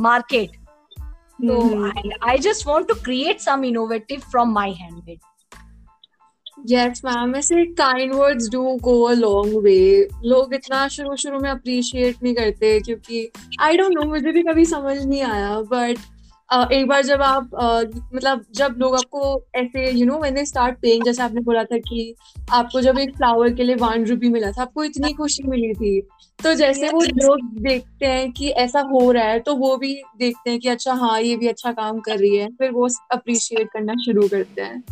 market 0.00 0.56
तो 1.40 1.90
I 2.28 2.38
just 2.38 2.66
want 2.66 2.88
to 2.88 2.94
create 2.94 3.40
some 3.40 3.64
innovative 3.64 4.20
from 4.30 4.52
my 4.52 4.70
handmade 4.70 5.18
yes 6.68 7.00
ma'am 7.04 7.36
ऐसे 7.36 7.64
kind 7.64 8.14
words 8.14 8.48
do 8.48 8.62
go 8.82 9.02
a 9.02 9.12
long 9.12 9.56
way 9.62 10.08
लोग 10.24 10.54
इतना 10.54 10.88
शुरू 10.88 11.16
शुरू 11.16 11.38
में 11.40 11.50
अप्रिशिएट 11.50 12.16
नहीं 12.22 12.34
करते 12.34 12.80
क्योंकि 12.80 13.30
आई 13.60 13.76
डोंट 13.76 13.92
नो 13.94 14.02
मुझे 14.02 14.32
भी 14.32 14.42
कभी 14.42 14.64
समझ 14.64 14.96
नहीं 15.06 15.22
आया 15.22 15.60
बट 15.60 15.98
एक 16.72 16.86
बार 16.86 17.02
जब 17.02 17.22
आप 17.22 17.54
अ, 17.54 17.80
मतलब 18.14 18.44
जब 18.54 18.74
लोग 18.78 18.94
आपको 18.96 19.44
ऐसे 19.54 19.90
you 19.90 20.06
know 20.06 20.20
they 20.30 20.44
start 20.44 20.78
paying 20.78 21.04
जैसे 21.04 21.22
आपने 21.22 21.40
बोला 21.40 21.64
था 21.64 21.78
कि 21.78 22.14
आपको 22.52 22.80
जब 22.80 22.98
एक 22.98 23.10
फ्लावर 23.16 23.52
के 23.54 23.62
लिए 23.62 23.74
वन 23.74 24.04
रुपी 24.04 24.28
मिला 24.28 24.50
था 24.52 24.62
आपको 24.62 24.84
इतनी 24.84 25.12
खुशी 25.12 25.42
मिली 25.48 25.74
थी। 25.74 26.00
तो 26.44 26.54
जैसे 26.54 26.88
वो 26.88 27.02
लोग 27.02 27.40
देखते 27.62 28.06
हैं 28.06 28.32
कि 28.32 28.48
ऐसा 28.48 28.80
हो 28.80 29.10
रहा 29.12 29.24
है 29.24 29.40
तो 29.40 29.54
वो 29.54 29.76
भी 29.76 29.94
देखते 30.18 30.50
हैं 30.50 30.60
कि 30.60 30.68
अच्छा 30.68 30.92
हाँ 30.92 31.20
ये 31.20 31.36
भी 31.36 31.48
अच्छा 31.48 31.72
काम 31.72 32.00
कर 32.00 32.18
रही 32.18 32.36
है 32.36 32.48
फिर 32.48 32.70
वो 32.70 32.88
अप्रिशिएट 33.12 33.68
करना 33.72 33.94
शुरू 33.94 34.28
करते 34.28 34.62
हैं। 34.62 34.84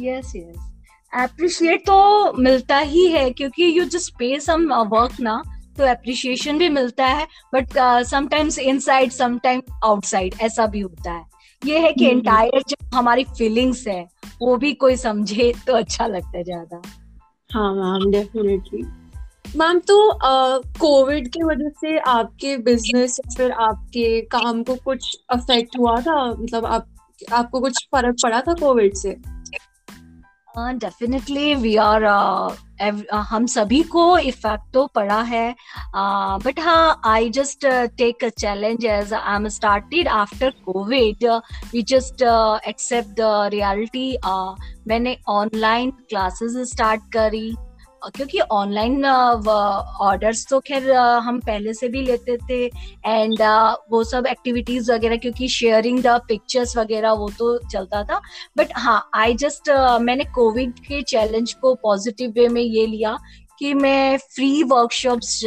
यस 0.00 0.32
यस 0.36 0.73
अप्रिशिएट 1.14 1.80
तो 1.86 2.32
मिलता 2.42 2.78
ही 2.78 3.06
है 3.08 3.30
क्योंकि 3.30 3.64
you 3.78 3.84
just 3.84 4.12
pay 4.18 4.38
some 4.40 4.72
work 4.86 5.20
ना 5.20 5.42
तो 5.78 5.84
अप्रिशिएशन 5.84 6.58
भी 6.58 6.68
मिलता 6.68 7.06
है 7.06 7.26
but 7.54 7.78
sometimes 8.06 8.58
inside 8.58 9.10
sometime 9.12 9.62
outside 9.84 10.34
ऐसा 10.42 10.66
भी 10.66 10.80
होता 10.80 11.12
है। 11.12 11.24
ये 11.62 11.78
है 11.78 11.92
कि 11.92 12.04
हम्म। 12.04 12.18
एंटायर 12.18 12.62
जो 12.68 12.96
हमारी 12.96 13.24
फीलिंग्स 13.38 13.86
है 13.88 14.02
वो 14.42 14.56
भी 14.56 14.72
कोई 14.74 14.96
समझे 14.96 15.52
तो 15.66 15.72
अच्छा 15.72 16.06
लगता 16.06 16.36
है 16.38 16.44
ज़्यादा। 16.44 16.80
हाँ 17.50 17.72
मैम 17.74 18.10
डेफिनेटली 18.10 18.82
मैम 19.56 19.78
तो 19.78 19.96
कोविड 20.80 21.28
की 21.28 21.42
वजह 21.42 21.68
से 21.80 21.98
आपके 21.98 22.56
बिज़नेस 22.62 23.18
या 23.20 23.34
फिर 23.36 23.52
आपके 23.52 24.20
काम 24.30 24.62
को 24.62 24.74
कुछ 24.74 25.16
अफेक्ट 25.30 25.78
हुआ 25.78 26.00
था? 26.00 26.24
मतलब 26.32 26.66
आप 26.66 26.86
आपको 27.32 27.60
कुछ 27.60 27.86
फ़र्क 27.92 28.16
पड़ा 28.22 28.40
था 28.40 28.54
कोविड 28.54 28.94
से? 28.94 29.16
डेफिनेटली 30.56 31.54
वी 31.54 31.74
आर 31.76 32.04
हम 33.30 33.46
सभी 33.46 33.82
को 33.92 34.06
इफ़ेक्ट 34.18 34.72
तो 34.74 34.86
पड़ा 34.94 35.20
है। 35.22 35.54
बट 36.44 36.60
हाँ 36.60 37.00
I 37.06 37.30
just 37.30 37.66
take 37.98 38.24
a 38.24 38.28
challenge 38.38 38.84
as 38.84 39.12
I 39.14 39.34
am 39.36 39.48
started 39.48 40.08
after 40.08 40.50
covid 40.64 41.24
we 41.72 41.82
just 41.82 42.22
accept 42.68 43.10
the 43.20 43.48
reality 43.54 44.16
मैंने 44.88 45.16
ऑनलाइन 45.30 45.90
क्लासेस 46.10 46.56
स्टार्ट 46.70 47.02
करी। 47.12 47.54
क्योंकि 48.06 48.38
ऑनलाइन 48.52 49.04
ऑर्डर्स 49.06 50.46
तो 50.50 50.60
खैर 50.60 50.90
हम 51.24 51.38
पहले 51.40 51.74
से 51.74 51.88
भी 51.88 52.02
लेते 52.02 52.36
थे 52.48 52.64
एंड 53.06 53.42
वो 53.90 54.02
सब 54.04 54.26
एक्टिविटीज़ 54.26 54.90
वगैरह 54.92 55.16
क्योंकि 55.16 55.48
शेयरिंग 55.48 56.02
द 56.02 56.20
पिक्चर्स 56.28 56.76
वगैरह 56.76 57.12
वो 57.12 57.28
तो 57.38 57.56
चलता 57.68 58.02
था। 58.04 58.20
बट 58.56 58.72
हाँ 58.76 59.10
आई 59.14 59.34
जस्ट 59.34 59.70
मैंने 60.00 60.24
कोविड 60.34 60.78
के 60.78 61.02
चैलेंज 61.02 61.52
को 61.52 61.74
पॉजिटिव 61.82 62.32
वे 62.36 62.48
में 62.48 62.62
ये 62.62 62.86
लिया 62.86 63.16
कि 63.58 63.74
मैं 63.74 64.16
फ्री 64.34 64.62
वर्कशॉप्स 64.62 65.40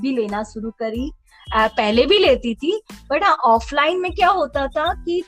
भी 0.00 0.16
लेना 0.16 0.42
शुरू 0.44 0.70
करी। 0.78 1.10
पहले 1.48 2.04
भी 2.06 2.18
लेती 2.18 2.54
थी 2.54 2.80
बट 3.10 3.24
हाँ 3.24 3.36
ऑफलाइन 3.46 4.00
में 4.00 4.10
क्या 4.12 4.28
होता 4.30 4.66
था 4.68 4.92
कि 5.04 5.22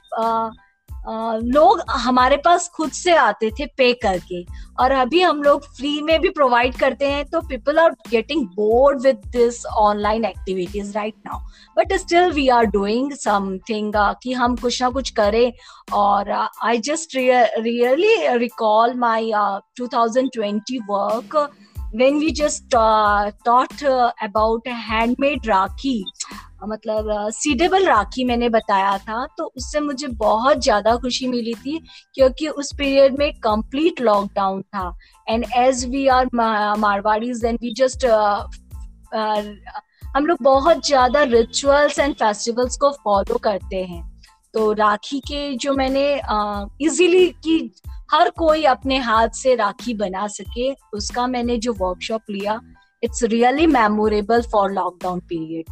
लोग 1.07 1.81
हमारे 1.91 2.37
पास 2.45 2.69
खुद 2.75 2.91
से 2.93 3.15
आते 3.15 3.51
थे 3.51 3.67
पे 3.77 3.93
करके। 4.03 4.43
और 4.81 4.91
अभी 4.91 5.21
हम 5.21 5.43
लोग 5.43 5.67
फ्री 5.77 6.01
में 6.03 6.21
भी 6.21 6.29
प्रोवाइड 6.29 6.75
करते 6.75 7.09
हैं 7.09 7.25
तो 7.25 7.41
people 7.41 7.79
are 7.79 7.91
getting 8.11 8.47
bored 8.57 9.01
with 9.03 9.17
this 9.33 9.65
online 9.67 10.25
activities 10.25 10.93
right 10.95 11.15
now 11.27 11.39
but 11.77 11.93
still 11.99 12.31
we 12.33 12.49
are 12.49 12.67
doing 12.67 13.13
something 13.13 13.93
कि 14.23 14.33
हम 14.33 14.57
कुछ 14.57 14.81
ना 14.83 14.89
कुछ 14.91 15.11
करें। 15.11 15.53
और 15.93 16.31
I 16.31 16.79
just 16.79 17.17
really 17.17 18.17
recall 18.39 18.95
my 18.99 19.33
2020 19.81 20.79
work 20.91 21.37
when 21.95 22.17
we 22.19 22.33
just 22.33 22.75
uh, 22.75 23.31
taught 23.45 23.83
uh, 23.83 24.13
about 24.23 24.67
handmade 24.87 25.47
rakhi 25.47 26.05
मतलब 26.69 27.09
सीडेबल 27.31 27.87
राखी 27.87 28.25
मैंने 28.25 28.49
बताया 28.49 28.97
था 28.99 29.27
तो 29.39 29.45
उससे 29.57 29.81
मुझे 29.81 30.07
बहुत 30.07 30.63
ज़्यादा 30.63 30.97
खुशी 30.97 31.27
मिली 31.27 31.55
थी 31.55 31.79
क्योंकि 32.15 32.49
उस 32.49 32.73
पीरियड 32.75 33.19
में 33.19 33.33
कंप्लीट 33.35 34.01
लॉकडाउन 34.01 34.63
था। 34.63 34.97
And 35.29 35.45
as 35.57 35.85
we 35.91 36.07
are 36.09 36.29
Marwaris 36.35 37.45
and 37.45 37.59
we 37.63 37.75
just 37.75 38.07
हम 40.17 40.27
लोग 40.27 40.39
बहुत 40.43 40.87
ज़्यादा 40.87 41.23
रिचुअल्स 41.23 41.99
एंड 41.99 42.15
फेस्टिवल्स 42.15 42.77
को 42.77 42.91
फॉलो 43.05 43.39
करते 43.39 43.85
हैं। 43.85 44.03
तो 44.55 44.73
राखी 44.73 45.19
के 45.21 45.55
जो 45.57 45.75
मैंने 45.75 46.07
इजीली 46.87 47.27
uh, 47.29 47.35
कि 47.45 47.71
हर 48.13 48.31
कोई 48.31 48.65
अपने 48.65 48.99
हाथ 48.99 49.29
से 49.29 49.55
राखी 49.55 49.95
बना 49.95 50.27
सके 50.27 50.73
उसका 50.93 51.27
मैंने 51.27 51.57
जो 51.57 51.73
वर्कशॉप 51.73 52.23
लिया 52.31 52.61
it's 53.03 53.23
really 53.23 53.67
memorable 53.67 54.43
for 54.43 54.73
lockdown 54.73 55.21
period 55.21 55.65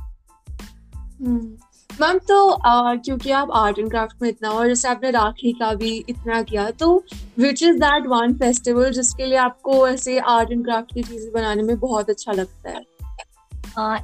ma'am 2.01 2.19
तो 2.19 2.51
आ, 2.51 2.95
क्योंकि 2.95 3.31
आप 3.31 3.51
आर्ट 3.53 3.79
एंड 3.79 3.91
क्राफ्ट 3.91 4.23
में 4.23 4.29
इतना 4.29 4.51
और 4.51 4.69
जैसे 4.69 4.89
आपने 4.89 5.11
राखी 5.11 5.53
का 5.53 5.75
भी 5.75 6.05
इतना 6.09 6.43
किया 6.43 6.71
तो 6.71 7.05
which 7.39 7.62
is 7.62 7.77
that 7.77 8.07
one 8.07 8.35
festival 8.35 8.91
जिसके 8.91 9.27
लिए 9.27 9.39
आपको 9.39 9.89
ऐसे 9.89 10.19
आर्ट 10.19 10.53
एंड 10.53 10.65
क्राफ्ट 10.65 10.95
की 10.95 11.03
चीज़ें 11.03 11.33
बनाने 11.33 11.62
में 11.62 11.79
बहुत 11.79 12.11
अच्छा 12.11 12.33
लगता 12.33 12.71
है? 12.71 12.81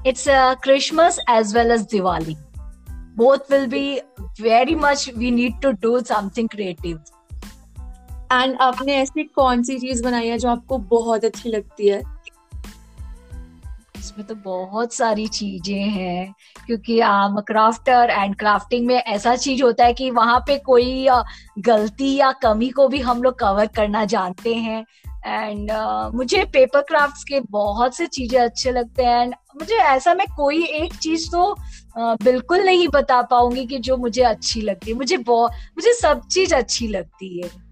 It's 0.06 0.24
Christmas 0.62 1.18
as 1.30 1.56
well 1.56 1.70
as 1.70 1.80
Diwali 1.80 2.36
both 3.16 3.52
will 3.52 3.66
be 3.66 4.00
very 4.20 4.74
much 4.74 5.10
we 5.16 5.30
need 5.30 5.60
to 5.60 5.70
do 5.70 6.00
something 6.00 6.48
creative. 6.48 6.98
And 8.32 8.56
आपने 8.60 8.94
ऐसी 8.94 9.24
कौन 9.24 9.62
सी 9.62 9.78
चीज़ 9.78 10.04
बनाई 10.04 10.28
है 10.28 10.38
जो 10.38 10.48
आपको 10.48 10.78
बहुत 10.78 11.24
अच्छी 11.24 11.48
लगती 11.48 11.88
है? 11.88 12.02
इसमें 13.98 14.26
तो 14.26 14.34
बहुत 14.34 14.92
सारी 14.92 15.26
चीज़ें 15.26 15.82
हैं 15.82 16.34
क्योंकि 16.66 17.00
आम 17.00 17.40
क्राफ्टर 17.40 18.10
एंड 18.10 18.36
क्राफ्टिंग 18.36 18.86
में 18.86 18.94
ऐसा 18.94 19.36
चीज़ 19.36 19.62
होता 19.62 19.84
है 19.84 19.92
कि 19.92 20.10
वहाँ 20.10 20.40
पे 20.40 20.58
कोई 20.58 21.08
गलती 21.58 22.14
या 22.16 22.32
कमी 22.32 22.68
को 22.68 22.88
भी 22.88 23.00
हम 23.00 23.22
लोग 23.22 23.38
कवर 23.38 23.66
करना 23.66 24.04
जानते 24.04 24.54
हैं। 24.54 24.86
एंड 25.26 25.70
uh, 25.70 26.14
मुझे 26.14 26.44
पेपर 26.44 26.80
क्राफ्ट्स 26.80 27.24
के 27.24 27.40
बहुत 27.40 27.96
से 27.96 28.06
चीज़ें 28.06 28.40
अच्छे 28.40 28.72
लगते 28.72 29.04
हैं। 29.04 29.22
एंड 29.22 29.34
मुझे 29.60 29.74
ऐसा 29.74 30.14
मैं 30.14 30.26
कोई 30.36 30.64
एक 30.64 30.94
चीज़ 30.94 31.28
तो 31.28 31.56
uh, 32.00 32.24
बिल्कुल 32.24 32.58
नहीं 32.58 32.88
बता 32.88 33.22
पाऊँगी 33.22 33.66
कि 33.66 33.78
जो 33.78 33.96
मुझे 33.96 34.22
अच्छी 34.22 34.60
लगती 34.60 34.90
है। 34.90 34.96
मुझे 34.96 35.16
बहुत 35.16 35.52
मुझे 35.52 35.92
सब 35.92 36.26
चीज़ 36.26 36.54
अच्छी 36.54 36.88
लगती 36.88 37.42
है। 37.42 37.67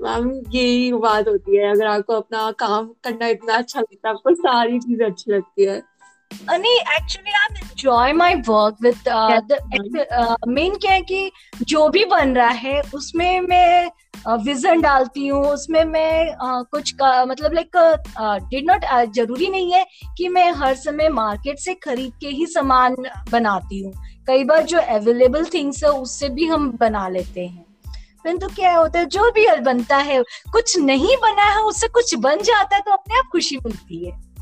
मैम 0.00 0.30
यही 0.52 0.92
बात 0.92 1.28
होती 1.28 1.56
है 1.56 1.70
अगर 1.70 1.86
आपको 1.86 2.12
अपना 2.12 2.50
काम 2.58 2.86
करना 3.04 3.28
इतना 3.28 3.54
अच्छा 3.54 3.80
लगता 3.80 4.08
है 4.08 4.14
आपको 4.14 4.34
सारी 4.34 4.78
चीज़ें 4.78 5.06
अच्छी 5.06 5.32
लगती 5.32 5.64
है। 5.64 5.82
नहीं 6.50 6.78
actually 6.92 7.32
I 7.32 7.60
enjoy 7.60 8.12
my 8.12 8.34
work 8.48 8.76
with 8.82 9.08
main 10.48 10.74
क्या 10.76 10.92
है 10.92 11.02
कि 11.02 11.30
जो 11.62 11.88
भी 11.88 12.04
बन 12.04 12.34
रहा 12.34 12.48
है 12.48 12.80
उसमें 12.94 13.40
मैं 13.40 13.90
विजन 14.44 14.76
uh, 14.76 14.82
डालती 14.82 15.26
हूँ 15.26 15.44
उसमें 15.46 15.84
मैं 15.84 16.26
uh, 16.26 16.64
कुछ 16.70 16.90
का 16.90 17.24
मतलब 17.24 17.52
लाइक 17.52 17.76
डिड 18.50 18.70
नॉट 18.70 18.84
ज़रूरी 19.14 19.48
नहीं 19.48 19.72
है 19.72 19.84
कि 20.18 20.28
मैं 20.28 20.50
हर 20.52 20.74
समय 20.74 21.08
मार्केट 21.08 21.58
से 21.58 21.74
खरीद 21.74 22.12
के 22.20 22.28
ही 22.28 22.46
सामान 22.46 22.96
बनाती 23.32 23.82
हूँ। 23.82 23.92
कई 24.26 24.44
बार 24.44 24.62
जो 24.62 24.78
अवेलेबल 24.78 25.44
थिंग्स 25.44 25.84
है 25.84 25.90
उससे 25.90 26.28
भी 26.28 26.46
हम 26.46 26.70
बना 26.80 27.08
लेते 27.08 27.46
हैं। 27.46 27.63
तो 28.32 28.48
क्या 28.48 28.76
होता 28.76 28.98
है? 28.98 29.06
जो 29.06 29.30
भी 29.30 29.60
बनता 29.60 29.96
है 29.96 30.22
कुछ 30.52 30.78
नहीं 30.78 31.16
बना 31.16 31.42
है 31.42 31.62
उससे 31.62 31.88
कुछ 31.88 32.14
बन 32.14 32.36
जाता 32.36 32.76
है 32.76 32.82
तो 32.82 32.92
अपने 32.92 33.18
आप 33.18 33.24
खुशी 33.32 33.56
मिलती 33.56 34.04
है। 34.04 34.34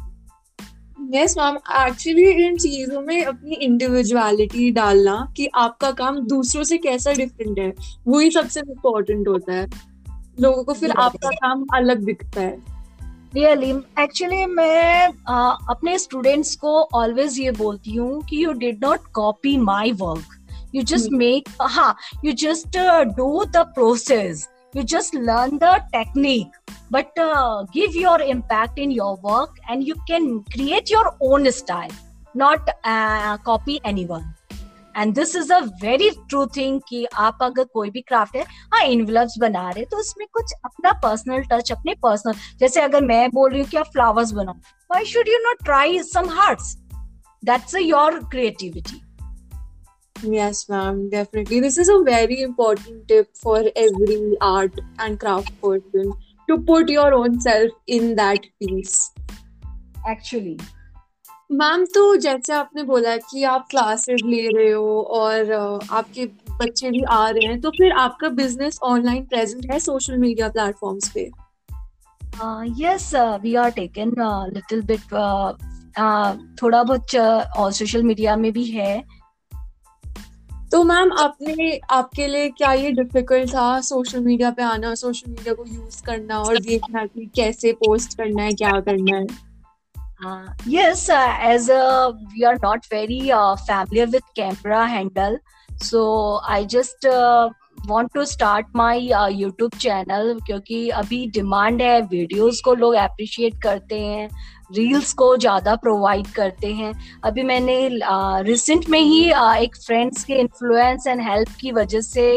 यस 1.14 1.38
मैम 1.38 1.56
एक्चुअली 1.56 2.46
इन 2.46 2.56
चीज़ों 2.56 3.00
में 3.00 3.24
अपनी 3.24 3.54
इंडिविजुअलिटी 3.54 4.70
डालना 4.70 5.32
कि 5.36 5.48
आपका 5.54 5.90
काम 5.90 6.18
दूसरों 6.18 6.64
से 6.64 6.78
कैसा 6.78 7.12
डिफरेंट 7.12 7.58
है 7.58 7.72
वही 8.08 8.30
सबसे 8.30 8.60
इम्पोर्टेंट 8.60 9.28
होता 9.28 9.52
है। 9.52 9.66
लोगों 10.40 10.64
को 10.64 10.72
फिर 10.72 10.90
आपका 10.90 11.28
काम 11.28 11.66
अलग 11.74 12.04
दिखता 12.04 12.40
है। 12.40 12.72
रियली 13.34 13.70
एक्चुअली 14.02 14.46
मैं 14.46 15.08
uh, 15.08 15.56
अपने 15.70 15.98
स्टूडेंट्स 15.98 16.54
को 16.54 16.88
ऑलवेज 16.94 17.40
ये 17.40 17.50
बोलती 17.50 17.94
हूँ 17.94 18.22
कि 18.22 18.44
you 18.44 18.52
did 18.52 18.84
not 18.84 19.00
copy 19.12 19.56
my 19.56 19.92
work 19.92 20.41
you 20.71 20.83
just 20.83 21.09
mm-hmm. 21.09 21.17
make 21.17 21.47
uh, 21.59 21.93
you 22.23 22.33
just 22.33 22.75
uh, 22.75 23.03
do 23.03 23.45
the 23.51 23.65
process 23.75 24.47
you 24.73 24.83
just 24.83 25.13
learn 25.13 25.57
the 25.59 25.73
technique 25.93 26.51
but 26.91 27.11
uh, 27.19 27.63
give 27.73 27.95
your 27.95 28.19
impact 28.21 28.79
in 28.79 28.91
your 28.91 29.15
work 29.17 29.55
and 29.69 29.83
you 29.83 29.95
can 30.07 30.43
create 30.55 30.89
your 30.89 31.15
own 31.21 31.51
style 31.51 31.95
not 32.35 32.75
uh, 32.83 33.37
copy 33.39 33.79
anyone 33.83 34.27
and 34.97 35.13
this 35.15 35.35
is 35.35 35.51
a 35.51 35.59
very 35.81 36.09
true 36.29 36.45
thing 36.55 36.79
कि 36.89 37.05
आप 37.25 37.43
अगर 37.43 37.63
कोई 37.73 37.89
भी 37.89 38.01
craft 38.01 38.35
है 38.35 38.43
हाँ 38.73 38.83
envelopes 38.83 39.37
बना 39.39 39.69
रहे 39.69 39.85
तो 39.91 39.97
उसमें 39.97 40.25
कुछ 40.33 40.53
अपना 40.65 40.91
पर्सनल 41.03 41.43
टच 41.51 41.71
अपने 41.71 41.93
पर्सनल 42.03 42.33
जैसे 42.59 42.81
अगर 42.81 43.03
मैं 43.05 43.29
बोल 43.31 43.51
रही 43.51 43.61
हूँ 43.61 43.69
कि 43.69 43.77
आप 43.77 43.91
फ्लावर्स 43.93 44.31
बनाओ 44.39 44.55
why 44.91 45.05
should 45.13 45.27
you 45.29 45.37
not 45.43 45.63
try 45.65 46.01
some 46.03 46.29
hearts 46.39 46.75
that's 47.43 47.75
your 47.81 48.19
creativity 48.31 49.01
Yes, 50.22 50.68
ma'am, 50.68 51.10
definitely. 51.10 51.58
This 51.58 51.78
is 51.78 51.88
a 51.88 52.00
very 52.04 52.42
important 52.42 53.08
tip 53.08 53.28
for 53.36 53.64
every 53.74 54.36
art 54.40 54.80
and 54.98 55.18
craft 55.18 55.60
person 55.60 56.12
to 56.48 56.58
put 56.58 56.88
your 56.88 57.12
own 57.14 57.40
self 57.40 57.70
in 57.86 58.14
that 58.14 58.46
piece. 58.60 59.10
Actually. 60.06 60.58
Ma'am 61.52 61.84
तो 61.84 62.16
जैसे 62.16 62.52
आपने 62.52 62.82
बोला 62.82 63.16
कि 63.16 63.42
आप 63.44 63.66
classes 63.70 64.20
ले 64.24 64.46
रहे 64.48 64.70
हो 64.70 65.00
और 65.02 65.50
आपके 65.52 66.24
बच्चे 66.60 66.90
भी 66.90 67.02
आ 67.02 67.28
रहे 67.28 67.46
हैं 67.46 67.60
तो 67.60 67.70
फिर 67.70 67.92
आपका 67.92 68.28
बिज़नेस 68.28 68.78
ऑनलाइन 68.82 69.24
प्रेजेंट 69.24 69.72
है 69.72 69.78
सोशल 69.78 70.16
मीडिया 70.18 70.48
प्लेटफॉर्म्स 70.48 71.08
पे 71.08 71.30
yes 72.82 73.10
we 73.42 73.54
are 73.54 73.70
taken 73.70 74.14
little 74.54 74.82
bit 74.82 75.12
थोड़ा 76.62 76.82
बहुत 76.82 77.06
सोशल 77.76 78.02
मीडिया 78.02 78.36
में 78.36 78.52
भी 78.52 78.64
है 78.64 79.04
तो 80.72 80.84
मैम 80.84 81.12
आपने 81.12 81.80
आपके 81.90 82.26
लिए 82.26 82.48
क्या 82.48 82.72
ये 82.72 82.90
डिफ़िकल्ट 82.90 83.50
था 83.50 83.80
सोशल 83.80 84.20
मीडिया 84.20 84.50
पे 84.50 84.62
आना 84.62 84.94
सोशल 84.94 85.30
मीडिया 85.30 85.54
को 85.54 85.64
यूज़ 85.66 86.02
करना 86.02 86.38
और 86.38 86.58
देखना 86.58 87.06
कि 87.06 87.30
कैसे 87.36 87.72
पोस्ट 87.72 88.16
करना 88.16 88.42
है 88.42 88.52
क्या 88.52 88.80
करना 88.80 89.16
है? 89.16 89.52
Uh, 90.26 90.74
as 90.74 91.10
uh, 91.10 91.52
as 91.52 91.68
uh, 91.70 92.12
we 92.34 92.44
are 92.44 92.58
not 92.64 92.86
very 92.92 93.20
handle 94.88 95.38
so 95.82 96.02
I 96.50 96.64
just 96.76 97.06
uh, 97.90 98.12
to 98.14 98.24
start 98.24 98.66
uh, 98.66 99.28
YouTube 99.40 99.74
channel 99.76 100.40
क्योंकि 100.46 100.88
अभी 100.90 101.26
डिमांड 101.26 101.82
है 101.82 102.00
वीडियोस 102.00 102.60
को 102.60 102.74
लोग 102.74 102.94
अप्रिशिएट 102.94 103.62
करते 103.62 104.00
हैं 104.00 104.28
रील्स 104.76 105.12
को 105.12 105.36
ज़्यादा 105.36 105.74
प्रोवाइड 105.76 106.26
करते 106.26 106.72
हैं। 106.74 106.92
अभी 107.24 107.42
मैंने 107.42 107.76
रिसेंट 108.42 108.88
में 108.88 109.00
ही 109.00 109.22
एक 109.64 109.76
फ्रेंड्स 109.86 110.24
के 110.24 110.34
इन्फ्लुएंस 110.34 111.06
एंड 111.06 111.20
हेल्प 111.20 111.48
की 111.60 111.72
वजह 111.72 112.00
से 112.00 112.30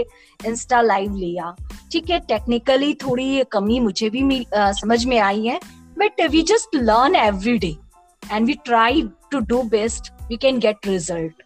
इंस्टा 0.48 0.82
लाइव 0.82 1.16
लिया। 1.16 1.56
ठीक 1.92 2.10
है 2.10 2.20
टेक्निकली 2.20 2.94
थोड़ी 2.94 3.44
कमी 3.52 3.80
मुझे 3.80 4.10
भी 4.10 4.46
समझ 4.56 5.06
में 5.06 5.18
आई 5.20 5.46
है 5.46 5.60
but 5.98 6.22
we 6.32 6.42
just 6.42 6.76
learn 6.76 7.16
every 7.16 7.58
day 7.58 7.76
and 8.32 8.48
we 8.48 8.54
try 8.66 9.08
to 9.32 9.40
do 9.40 9.62
best 9.72 10.12
we 10.30 10.38
can 10.38 10.60
get 10.60 10.88
result 10.88 11.45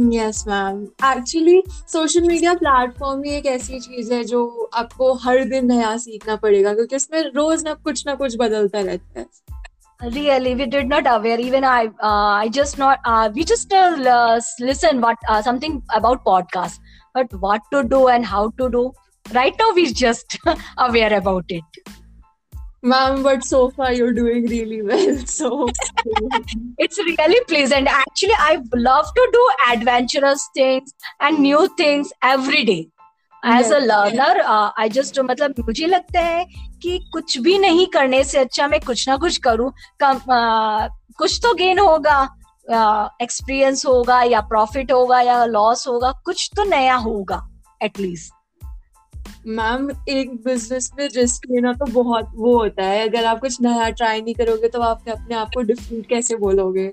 yes 0.00 0.44
ma'am 0.48 0.82
actually 1.04 1.62
social 1.92 2.20
media 2.20 2.54
platform 2.54 3.22
ही 3.22 3.30
एक 3.30 3.46
ऐसी 3.46 3.80
चीज़ 3.80 4.12
है 4.14 4.24
जो 4.24 4.70
आपको 4.74 5.12
हर 5.14 5.44
दिन 5.44 5.66
नया 5.66 5.96
सीखना 5.96 6.36
पड़ेगा 6.36 6.74
क्योंकि 6.74 6.96
उसमें 6.96 7.22
रोज 7.22 7.64
ना 7.64 7.74
कुछ 7.74 8.06
ना 8.06 8.14
कुछ 8.14 8.36
बदलता 8.38 8.80
रहता 8.80 9.20
है 9.20 9.26
really 10.00 10.54
we 10.54 10.66
did 10.66 10.86
not 10.90 11.06
aware 11.06 11.40
even 11.40 11.64
i 11.70 11.80
uh, 11.86 12.30
i 12.34 12.48
just 12.58 12.78
not 12.78 12.98
uh, 13.06 13.30
we 13.34 13.44
just 13.44 13.74
uh, 13.80 14.40
listen 14.60 15.02
what 15.02 15.26
uh, 15.28 15.42
something 15.42 15.74
about 15.98 16.22
podcast 16.24 16.80
but 17.14 17.34
what 17.42 17.66
to 17.74 17.82
do 17.90 18.00
and 18.08 18.24
how 18.24 18.44
to 18.62 18.68
do 18.76 18.84
right 19.26 19.60
now 19.64 19.68
we 19.80 19.84
just 20.02 20.38
aware 20.88 21.12
about 21.18 21.52
it 21.58 21.82
ma'am 22.82 23.22
but 23.22 23.44
so 23.44 23.70
far 23.70 23.92
you're 23.92 24.12
doing 24.12 24.46
really 24.46 24.82
well 24.82 25.16
so 25.26 25.68
it's 26.78 26.98
really 26.98 27.40
pleasant 27.46 27.86
actually 27.86 28.38
i 28.38 28.58
love 28.74 29.06
to 29.14 29.28
do 29.32 29.48
adventurous 29.72 30.48
things 30.54 30.94
and 31.20 31.38
new 31.38 31.68
things 31.76 32.12
every 32.22 32.64
day 32.64 32.86
as 33.42 33.72
a 33.72 33.78
learner 33.78 34.40
I 34.40 34.88
just 34.88 35.18
मतलब 35.18 35.54
मुझे 35.58 35.86
लगता 35.86 36.20
है 36.20 36.44
कि 36.82 36.98
कुछ 37.12 37.36
भी 37.38 37.58
नहीं 37.58 37.86
करने 37.86 38.22
से 38.24 38.38
अच्छा 38.38 38.66
मैं 38.68 38.80
कुछ 38.80 39.08
ना 39.08 39.16
कुछ 39.16 39.36
करूँ 39.36 39.72
कम 40.00 40.18
uh, 40.18 40.88
कुछ 41.18 41.38
तो 41.42 41.54
गेन 41.54 41.78
होगा 41.78 42.18
एक्सपीरियंस 43.22 43.80
uh, 43.80 43.86
होगा 43.86 44.22
या 44.22 44.40
प्रॉफिट 44.40 44.92
होगा 44.92 45.20
या 45.20 45.44
लॉस 45.44 45.86
होगा 45.88 46.12
कुछ 46.24 46.50
तो 46.56 46.64
नया 46.64 46.96
होगा 46.96 47.40
एटलीस्ट 47.82 48.32
मैम 49.48 49.88
एक 50.10 50.34
बिज़नेस 50.44 50.90
में 50.98 51.06
रिस्क 51.14 51.42
लेना 51.50 51.72
तो 51.74 51.86
बहुत 51.92 52.30
वो 52.36 52.56
होता 52.58 52.84
है। 52.84 53.08
अगर 53.08 53.24
आप 53.24 53.40
कुछ 53.40 53.60
नया 53.62 53.88
ट्राई 53.90 54.20
नहीं 54.22 54.34
करोगे 54.34 54.68
तो 54.68 54.80
आप 54.82 55.08
अपने 55.10 55.34
आप 55.36 55.50
को 55.54 55.62
डिफरेंट 55.62 56.06
कैसे 56.08 56.36
बोलोगे? 56.38 56.86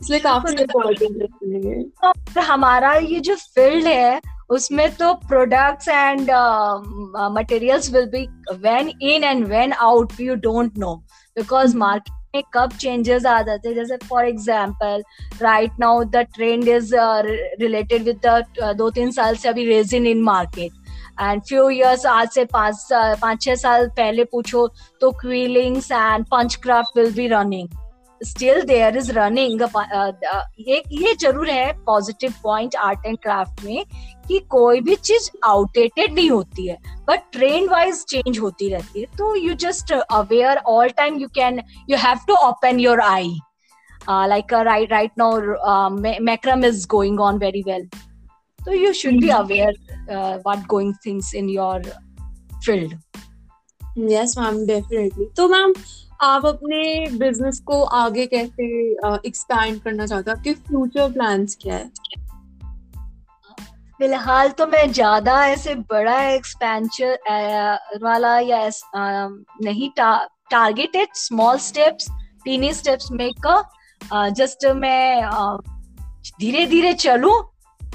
इसलिए 0.00 0.20
काफ़ी 0.20 0.52
इम्पोर्टेंट 0.62 1.92
हमारा 2.40 2.92
ये 2.94 3.20
जो 3.20 3.34
फ़ील्ड 3.36 3.86
है 3.86 4.20
उसमें 4.50 4.90
तो 4.96 5.12
products 5.28 5.88
and 5.88 6.30
materials 7.32 7.90
will 7.92 8.06
be 8.10 8.26
when 8.52 8.88
in 8.88 9.24
and 9.24 9.46
when 9.46 9.72
out 9.72 10.12
you 10.20 10.34
don't 10.46 10.78
know 10.78 10.94
because 11.36 11.76
market 11.76 12.14
में 12.34 12.42
कब 12.54 12.72
चेंजेस 12.80 13.26
आ 13.26 13.40
जाते 13.42 13.68
हैं। 13.68 13.74
जैसे 13.76 13.96
for 14.08 14.24
example 14.24 15.02
right 15.42 15.72
now 15.80 16.04
the 16.04 16.16
trend 16.34 16.68
is 16.68 16.94
related 17.60 18.02
with 18.04 18.20
the 18.26 18.74
दो 18.78 18.90
तीन 18.90 19.10
साल 19.12 19.36
से 19.36 19.48
अभी 19.48 19.64
resin 19.66 20.06
in 20.06 20.22
market 20.22 20.72
and 21.20 21.42
few 21.42 21.68
years 21.70 22.06
आज 22.06 22.28
से 22.30 22.44
पाँच 22.52 22.86
पाँच 22.92 23.42
छह 23.42 23.54
साल 23.56 23.88
पहले 23.96 24.24
पूछो 24.32 24.66
तो 25.00 25.10
quillings 25.20 25.90
and 25.92 26.26
punch 26.26 26.54
craft 26.62 26.98
will 26.98 27.12
be 27.14 27.26
running 27.28 27.68
still 28.20 28.60
there 28.62 28.96
is 28.96 29.10
running 29.12 29.60
ये 30.68 30.82
ये 30.92 31.14
ज़रूर 31.14 31.50
है 31.50 31.72
positive 31.84 32.32
point 32.42 32.76
art 32.76 33.06
and 33.06 33.18
craft 33.18 33.64
में 33.64 33.84
कि 34.28 34.38
कोई 34.50 34.80
भी 34.80 34.94
चीज़ 34.94 35.30
आउटडेटेड 35.46 36.14
नहीं 36.14 36.30
होती 36.30 36.66
है 36.66 36.76
बट 37.08 37.20
ट्रेंड 37.32 37.70
वाइज 37.70 38.04
चेंज 38.04 38.38
होती 38.38 38.68
रहती 38.68 39.00
है। 39.00 39.06
तो 39.18 39.34
you 39.36 39.54
just 39.64 39.92
aware 39.92 40.58
all 40.66 40.88
time 40.96 41.18
you 41.18 41.28
can 41.34 41.60
you 41.90 41.96
have 41.96 42.18
to 42.28 42.34
open 42.48 42.80
your 42.80 43.00
eye 43.00 43.34
like 44.10 44.52
right 44.54 44.92
right 44.92 45.12
now 45.18 45.88
macrame 46.22 46.64
is 46.64 46.86
going 46.90 47.20
on 47.20 47.38
very 47.38 47.62
well 47.62 47.88
so 48.68 48.74
you 48.74 48.92
should 48.92 49.20
be 49.20 49.30
aware 49.30 49.72
uh, 50.10 50.38
what 50.38 50.66
going 50.68 50.94
things 50.94 51.32
in 51.34 51.48
your 51.48 51.80
field. 52.62 52.94
Yes 54.10 54.36
ma'am 54.38 54.58
definitely. 54.66 55.26
तो 55.36 55.48
ma'am 55.48 55.74
आप 56.20 56.46
अपने 56.46 57.10
business 57.10 57.60
को 57.60 57.82
आगे 57.82 58.26
कैसे 58.26 58.92
expand 59.28 59.78
uh, 59.78 59.84
करना 59.84 60.06
चाहते 60.06 60.30
हो? 60.30 60.36
आपके 60.36 60.52
फ्यूचर 60.52 61.12
प्लान्स 61.12 61.56
क्या 61.62 61.74
है? 61.74 61.90
फ़िलहाल 63.98 64.50
तो 64.50 64.66
मैं 64.66 64.92
ज़्यादा 64.92 65.46
ऐसे 65.46 65.74
बड़ा 65.74 66.22
एक्सपेंशन 66.22 67.14
uh, 67.14 68.02
वाला 68.02 68.38
या 68.38 68.66
uh, 68.66 69.44
नहीं 69.64 69.90
targeted 70.50 71.08
small 71.14 71.58
steps 71.58 72.08
tiny 72.44 72.72
steps 72.72 73.12
make 73.12 73.64
just 74.14 74.66
मैं 74.66 75.22
धीरे 76.40 76.66
धीरे 76.66 76.92
चलूँ 76.92 77.50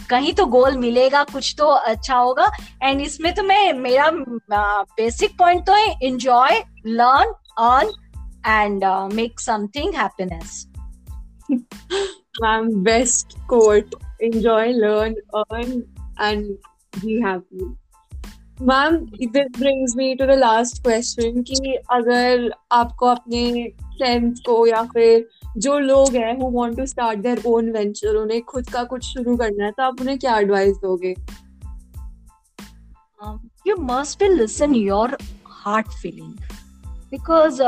कहीं 0.10 0.34
तो 0.34 0.46
गोल 0.46 0.78
मिलेगा, 0.78 1.24
कुछ 1.24 1.56
तो 1.58 1.68
अच्छा 1.68 2.16
होगा। 2.16 2.52
एंड 2.84 3.02
इसमें 3.02 3.34
तो 3.34 3.44
मैं, 3.44 3.74
मेरा 3.74 4.10
बेसिक 4.82 5.38
पॉइंट 5.38 5.66
तो 5.66 5.74
है 5.74 5.96
enjoy 6.04 6.64
learn 6.86 7.34
earn 7.58 7.92
and 8.48 8.86
make 9.14 9.40
something 9.40 9.94
happiness 9.96 10.68
ma'am 12.44 12.70
best 12.84 13.38
quote 13.50 13.96
enjoy, 14.24 14.72
learn, 14.72 15.16
earn, 15.34 15.72
and 16.20 16.46
be 17.02 17.16
happy. 17.22 17.66
Ma'am, 18.62 18.98
this 19.34 19.50
brings 19.58 19.96
me 19.96 20.16
to 20.16 20.28
the 20.30 20.38
last 20.38 20.82
question 20.84 21.44
कि 21.44 21.78
अगर 21.92 22.52
आपको 22.72 23.06
अपने 23.06 23.68
फ्रेंड्स 23.86 24.40
को 24.40 24.68
या 24.68 24.84
फिर 24.84 25.28
जो 25.58 25.80
लोग 25.80 26.16
हैं 26.16 26.42
who 26.42 26.50
want 26.52 26.78
to 26.78 26.86
start 26.86 27.20
their 27.20 27.44
own 27.48 27.72
venture 27.72 28.16
उन्हें 28.16 28.42
खुद 28.42 28.70
का 28.70 28.84
कुछ 28.84 29.04
शुरू 29.04 29.38
करना 29.38 29.66
है 29.66 29.72
तो 29.72 29.84
आप 29.84 30.02
उन्हें 30.02 30.20
क्या 30.20 30.38
एडवाइस 30.40 30.78
दोगे? 30.78 31.16
You 33.68 33.76
must 33.80 34.24
listen 34.24 34.76
your 34.76 35.18
heart 35.46 35.90
feeling 35.90 36.34
because 37.12 37.62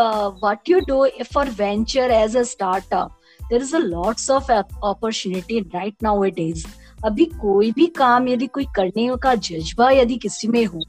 what 0.43 0.69
you 0.69 0.79
do 0.79 1.07
for 1.33 1.49
venture 1.49 2.11
as 2.11 2.37
a 2.37 2.43
startup 2.43 3.11
there 3.49 3.61
is 3.61 3.75
a 3.75 3.79
lots 3.79 4.29
of 4.29 4.51
opportunity 4.51 5.59
right 5.59 5.95
now 6.03 6.23
it 6.23 6.39
is 6.39 6.67
अभी 7.05 7.25
कोई 7.25 7.71
भी 7.71 7.87
काम 7.87 8.27
यदि 8.27 8.47
कोई 8.47 8.65
करने 8.75 9.15
का 9.23 9.35
जज्बा 9.35 9.91
यदि 9.91 10.17
किसी 10.17 10.47
में 10.47 10.65
हो 10.65 10.81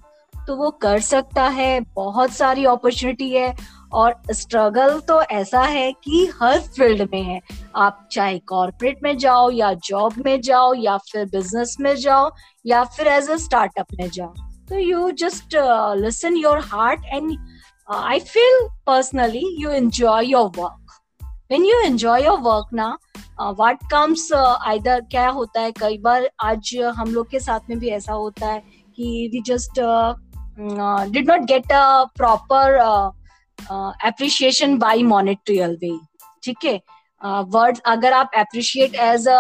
तो 0.46 0.56
वो 0.56 0.70
कर 0.70 1.00
सकता 1.00 1.48
है। 1.48 1.80
बहुत 1.80 2.30
सारी 2.30 2.64
अपॉर्चुनिटी 2.64 3.30
है। 3.30 3.56
और 3.96 4.14
स्ट्रगल 4.32 4.98
तो 5.00 5.20
ऐसा 5.22 5.62
है 5.62 5.90
कि 5.94 6.26
हर 6.40 6.58
फ़ील्ड 6.76 7.08
में 7.12 7.22
है। 7.22 7.40
आप 7.76 8.08
चाहे 8.12 8.38
कॉर्पोरेट 8.48 8.98
में 9.02 9.16
जाओ 9.18 9.50
या 9.50 9.72
जॉब 9.84 10.14
में 10.26 10.40
जाओ 10.40 10.72
या 10.74 10.96
फिर 11.10 11.24
बिज़नेस 11.26 11.76
में 11.80 11.94
जाओ 11.96 12.30
या 12.66 12.82
फिर 12.86 13.08
एज 13.08 13.30
अ 13.30 13.36
स्टार्टअप 13.36 13.86
में 14.00 14.08
जाओ। 14.10 14.34
तो 14.68 14.78
you 14.78 15.10
just 15.20 15.56
listen 16.00 16.36
your 16.36 16.58
heart 16.64 17.04
and 17.06 17.36
I 17.88 18.20
feel 18.20 18.68
personally 18.86 19.44
you 19.58 19.70
enjoy 19.70 20.26
your 20.26 20.50
work 20.58 20.82
when 21.50 21.64
you 21.64 21.80
enjoy 21.80 22.24
your 22.24 22.38
work 22.40 22.72
ना 22.74 22.96
वाट 23.58 23.78
कम्स 23.90 24.32
आइदर 24.32 25.00
क्या 25.10 25.28
होता 25.30 25.60
है? 25.60 25.72
कई 25.72 25.98
बार 25.98 26.28
आज 26.42 26.76
हम 26.96 27.12
लोग 27.14 27.30
के 27.30 27.40
साथ 27.40 27.68
में 27.70 27.78
भी 27.78 27.88
ऐसा 27.90 28.12
होता 28.12 28.46
है 28.46 28.62
कि 28.98 29.28
we 29.32 29.42
just 29.46 29.80
did 31.12 31.30
not 31.30 31.40
get 31.42 31.72
a 31.72 32.04
proper 32.16 32.78
appreciation 33.58 34.76
by 34.78 35.02
monitorial 35.04 35.76
way 35.82 35.98
ठीक 36.44 36.64
है? 36.64 36.80
वर्ड 37.50 37.78
अगर 37.86 38.12
आप 38.12 38.30
appreciate 38.38 38.94
as 38.94 39.26
a 39.28 39.38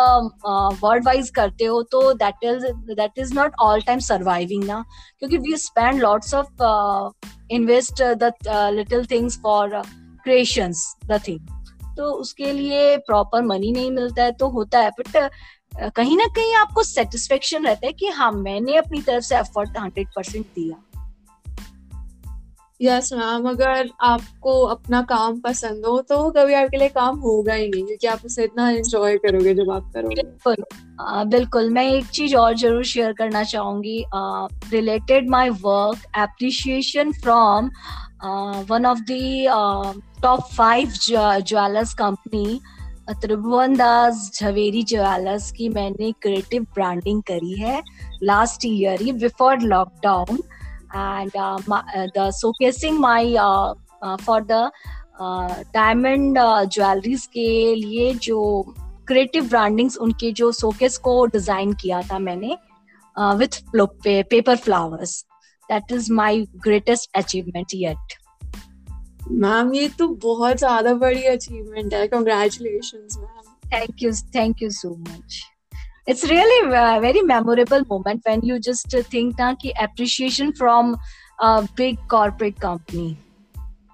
word 0.82 1.04
wise 1.06 1.30
करते 1.30 1.64
हो 1.64 1.82
तो 1.82 2.12
that 2.14 2.44
is 2.44 2.66
that 2.92 3.18
is 3.18 3.34
not 3.34 3.54
all 3.60 3.80
time 3.80 3.98
surviving 3.98 4.64
ना। 4.64 4.84
क्योंकि 5.18 5.38
we 5.38 5.56
spend 5.56 6.00
lots 6.02 6.34
of 6.34 6.62
invest 7.52 8.02
the 8.22 8.32
little 8.74 9.06
things 9.06 9.38
for 9.42 9.80
creations 10.24 10.86
the 11.06 11.20
thing 11.28 11.94
तो 11.96 12.10
उसके 12.12 12.52
लिए 12.52 12.96
प्रॉपर 12.96 13.42
मनी 13.42 13.72
नहीं 13.72 13.90
मिलता 13.90 14.22
है 14.22 14.32
तो 14.32 14.48
होता 14.48 14.78
है। 14.78 14.90
बट 14.90 15.16
uh, 15.16 15.90
कहीं 15.96 16.16
ना 16.16 16.24
कहीं 16.36 16.54
आपको 16.54 16.82
सेटिस्फेक्शन 16.82 17.66
रहता 17.66 17.86
है 17.86 17.92
कि 17.92 18.08
हाँ 18.08 18.30
मैंने 18.32 18.76
अपनी 18.76 19.00
तरफ़ 19.02 19.24
से 19.24 19.36
एफर्ट 19.36 19.78
हंड्रेड 19.78 20.08
परसेंट 20.16 20.46
दिया। 20.46 20.76
यस 22.80 23.12
मैम 23.12 23.48
अगर 23.48 23.88
आपको 24.04 24.60
अपना 24.66 25.00
काम 25.10 25.38
पसंद 25.40 25.84
हो 25.86 26.00
तो 26.08 26.18
कभी 26.30 26.54
आपके 26.54 26.76
लिए 26.76 26.88
काम 26.88 27.18
होगा 27.18 27.54
ही 27.54 27.68
नहीं, 27.68 27.84
क्योंकि 27.84 28.06
आप 28.06 28.24
उसे 28.24 28.44
इतना 28.44 28.68
एंजॉय 28.70 29.16
करोगे 29.18 29.54
जब 29.54 29.70
आप 29.72 29.90
करोगे। 29.94 30.14
बिल्कुल। 30.14 30.64
बिल्कुल। 31.30 31.70
मैं 31.70 31.84
एक 31.84 32.06
चीज़ 32.14 32.34
और 32.36 32.56
ज़रूर 32.56 32.84
शेयर 32.84 33.12
करना 33.12 33.42
चाहूँगी। 33.44 34.04
Related 34.72 35.28
my 35.30 35.50
work 35.64 36.02
appreciation 36.18 37.12
from 37.22 37.70
one 38.70 38.86
of 38.86 38.98
the 39.10 39.94
top 40.22 40.40
five 40.52 40.92
jewellers 41.02 41.94
company 41.94 42.60
Tribhuvan 43.12 43.76
Das 43.76 44.30
Jhaveri 44.34 44.82
jewellers 44.84 45.50
की 45.52 45.68
मैंने 45.68 46.12
क्रिएटिव 46.22 46.62
ब्रांडिंग 46.74 47.22
करी 47.22 47.58
है 47.58 47.82
last 48.22 48.64
year 48.66 49.02
he 49.02 49.12
before 49.14 49.60
lockdown 49.62 50.38
and 50.96 51.34
uh, 51.36 51.58
my, 51.68 51.80
uh, 51.94 52.06
the 52.14 52.26
showcasing 52.40 52.98
my 52.98 53.22
uh, 53.48 53.74
uh, 54.02 54.16
for 54.18 54.40
the 54.52 54.70
diamond 55.74 56.38
jewelleries 56.72 57.24
के 57.34 57.74
लिए 57.74 58.12
जो 58.22 58.40
creative 59.08 59.48
brandings 59.48 59.96
उनके 60.06 60.32
जो 60.40 60.50
showcase 60.52 60.98
को 61.06 61.14
डिज़ाइन 61.26 61.72
किया 61.82 62.00
था 62.10 62.18
मैंने 62.18 62.56
with 63.38 63.62
paper 64.04 64.56
flowers 64.56 65.14
that 65.70 65.92
is 65.92 66.12
my 66.12 66.40
greatest 66.66 67.10
achievement 67.16 67.74
yet 67.74 68.18
ma'am 69.30 69.72
ये 69.74 69.88
तो 69.98 70.08
बहुत 70.24 70.56
ज़्यादा 70.58 70.94
बड़ी 70.94 71.22
अचीवमेंट 71.26 71.94
है. 71.94 72.06
Congratulations 72.08 73.16
ma'am 73.18 73.54
thank 73.72 74.02
you 74.02 74.12
thank 74.34 74.62
you 74.62 74.70
so 74.70 74.94
much 74.96 75.42
it's 76.06 76.24
really 76.24 76.58
a 76.68 77.00
very 77.00 77.22
memorable 77.22 77.84
moment 77.88 78.22
when 78.24 78.40
you 78.42 78.58
just 78.58 78.94
uh, 78.94 79.02
think 79.02 79.36
that 79.36 79.58
ki 79.60 79.72
appreciation 79.80 80.52
from 80.52 80.96
a 81.40 81.68
big 81.76 81.98
corporate 82.08 82.60
company. 82.60 83.16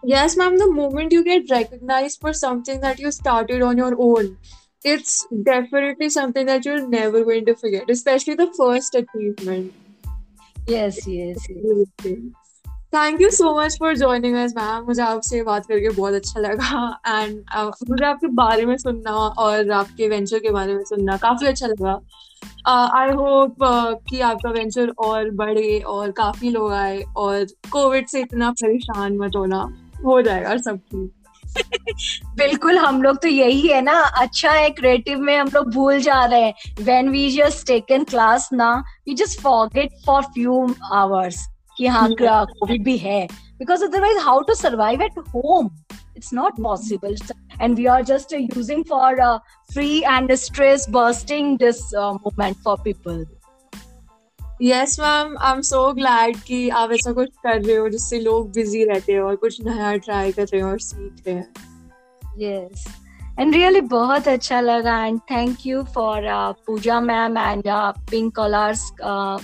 Yes 0.05 0.37
ma'am 0.37 0.59
the 0.59 0.71
moment 0.71 1.13
you 1.13 1.25
get 1.25 1.51
recognized 1.51 2.21
for 2.21 2.33
something 2.33 2.81
that 2.81 2.99
you 2.99 3.13
started 3.13 3.63
on 3.63 3.79
your 3.79 3.95
own 3.99 4.37
it's 4.85 5.27
definitely 5.45 6.09
something 6.11 6.47
that 6.47 6.65
you're 6.65 6.87
never 6.89 7.23
going 7.25 7.45
to 7.47 7.55
forget 7.55 7.89
especially 7.89 8.35
the 8.35 8.53
first 8.57 8.97
achievement. 8.97 9.73
Yes 10.67 11.07
yes, 11.07 11.47
yes. 11.49 12.33
Thank 12.95 13.21
you 13.21 13.31
so 13.31 13.61
much 13.61 13.77
for 13.79 13.97
joining 13.97 14.37
us 14.37 14.53
ma'am 14.57 14.85
मुझे 14.85 15.03
आपसे 15.03 15.43
बात 15.43 15.67
करके 15.67 15.91
बहुत 15.91 16.15
अच्छा 16.15 16.41
लगा। 16.41 17.01
And 17.07 17.45
uh, 17.59 17.91
मुझे 17.91 18.05
आपके 18.05 18.27
बारे 18.27 18.67
में 18.67 18.77
सुनना 18.77 19.11
और 19.11 19.71
आपके 19.71 20.09
वेंचर 20.09 20.39
के 20.39 20.51
बारे 20.51 20.75
में 20.75 20.85
सुनना 20.85 21.17
काफ़ी 21.17 21.47
अच्छा 21.47 21.67
लगा। 21.67 21.93
आई 22.67 23.09
uh, 23.09 23.17
होप 23.17 23.65
uh, 23.65 24.11
कि 24.11 24.21
आपका 24.21 24.51
वेंचर 24.51 24.93
और 24.99 25.31
बढ़े 25.31 25.79
और 25.79 26.11
काफ़ी 26.11 26.51
लोग 26.51 26.73
आए 26.73 27.01
और 27.17 27.45
कोविड 27.73 28.07
से 28.07 28.21
इतना 28.21 28.51
परेशान 28.51 29.17
मत 29.17 29.37
होना। 29.37 29.67
हो 30.05 30.23
जाएगा 30.23 30.57
सब 30.57 30.79
ठीक। 30.79 31.13
बिल्कुल 32.37 32.79
हम 32.79 33.03
लोग 33.03 33.23
तो 33.23 33.29
यही 33.29 33.69
है 33.69 33.81
ना। 33.83 33.99
अच्छा 34.19 34.53
है 34.53 34.71
क्रिएटिव 34.71 35.19
में 35.19 35.37
हम 35.37 35.51
लोग 35.55 35.73
भूल 35.75 36.01
जा 36.01 36.25
रहे 36.25 36.43
हैं। 36.43 36.55
When 36.81 37.09
we 37.09 37.31
just 37.31 37.67
taken 37.67 38.05
class 38.05 38.49
ना 38.53 38.73
we 39.09 39.15
just 39.15 39.41
forget 39.41 39.91
for 40.07 40.23
few 40.23 40.75
hours 40.93 41.49
कि 41.79 41.87
हाँ 41.87 42.09
कोविड 42.21 42.85
भी 42.85 42.97
है? 42.97 43.29
Because 43.59 43.85
otherwise 43.85 44.19
how 44.19 44.41
to 44.41 44.55
survive 44.55 45.03
at 45.03 45.19
home 45.19 45.71
it's 46.17 46.33
not 46.35 46.53
possible 46.63 47.17
and 47.61 47.77
we 47.77 47.87
are 47.87 48.05
just 48.05 48.33
using 48.33 48.85
for 48.85 49.39
free 49.73 49.99
and 49.99 50.35
stress 50.35 50.87
bursting 50.91 51.59
this 51.59 51.95
moment 51.95 52.57
for 52.57 52.77
people 52.85 53.27
yes 54.63 55.01
ma'am 55.01 55.37
I 55.39 55.53
am 55.53 55.61
so 55.61 55.93
glad 55.93 56.37
कि 56.37 56.69
आप 56.69 56.93
ऐसा 56.93 57.13
कुछ 57.13 57.29
कर 57.29 57.63
रहे 57.63 57.77
हो 57.77 57.89
जिससे 57.89 58.21
लोग 58.21 58.53
बिज़ी 58.53 58.85
रहते 58.85 59.13
हैं 59.13 59.21
और 59.21 59.37
कुछ 59.37 59.65
नया 59.65 59.97
ट्राई 59.97 60.33
कर 60.33 60.43
रहे 60.43 60.61
हैं 60.61 60.69
और 60.69 60.81
सीख 60.81 61.25
रहे 61.27 61.37
हैं। 61.37 61.53
यस 62.39 62.87
एंड 63.41 63.55
रियली 63.55 63.81
बहुत 63.81 64.29
अच्छा 64.29 64.61
लगा 64.61 65.05
and 65.05 65.21
thank 65.21 65.67
you 65.67 65.83
for 65.83 66.23
Pooja 66.67 67.01
ma'am 67.01 67.39
and 67.39 67.63
pink 68.11 68.35
colours 68.35 68.93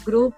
group 0.04 0.32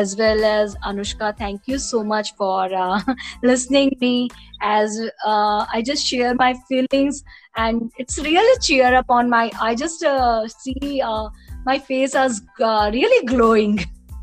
as 0.00 0.16
well 0.16 0.44
as 0.50 0.74
anushka 0.90 1.30
thank 1.38 1.68
you 1.72 1.78
so 1.78 2.02
much 2.12 2.34
for 2.42 2.74
uh, 2.82 3.00
listening 3.42 3.96
me 4.00 4.28
as 4.74 5.00
uh, 5.24 5.66
i 5.72 5.82
just 5.90 6.06
share 6.06 6.34
my 6.42 6.52
feelings 6.68 7.22
and 7.56 7.90
it's 7.98 8.18
really 8.28 8.58
cheer 8.68 8.94
upon 9.00 9.28
my 9.38 9.50
i 9.70 9.74
just 9.74 10.04
uh, 10.12 10.46
see 10.48 11.02
uh, 11.12 11.28
my 11.70 11.78
face 11.90 12.14
as 12.26 12.42
uh, 12.60 12.90
really 12.92 13.26
glowing 13.34 13.82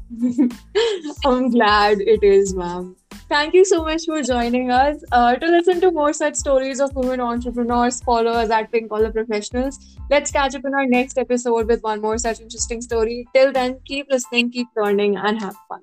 I'm 1.25 1.51
glad 1.51 2.01
it 2.01 2.23
is, 2.23 2.55
ma'am. 2.55 2.95
Thank 3.29 3.53
you 3.53 3.63
so 3.63 3.83
much 3.83 4.05
for 4.05 4.21
joining 4.23 4.71
us. 4.71 5.03
Uh, 5.11 5.35
to 5.35 5.45
listen 5.45 5.79
to 5.81 5.91
more 5.91 6.13
such 6.13 6.35
stories 6.35 6.79
of 6.79 6.95
women 6.95 7.21
entrepreneurs, 7.21 8.01
follow 8.01 8.31
us 8.31 8.49
at 8.49 8.71
Pink 8.71 8.89
Collar 8.89 9.11
Professionals. 9.11 9.77
Let's 10.09 10.31
catch 10.31 10.55
up 10.55 10.65
in 10.65 10.73
our 10.73 10.87
next 10.87 11.17
episode 11.17 11.67
with 11.67 11.83
one 11.83 12.01
more 12.01 12.17
such 12.17 12.41
interesting 12.41 12.81
story. 12.81 13.27
Till 13.35 13.51
then, 13.51 13.79
keep 13.85 14.07
listening, 14.09 14.51
keep 14.51 14.67
learning, 14.75 15.15
and 15.17 15.39
have 15.39 15.55
fun. 15.67 15.81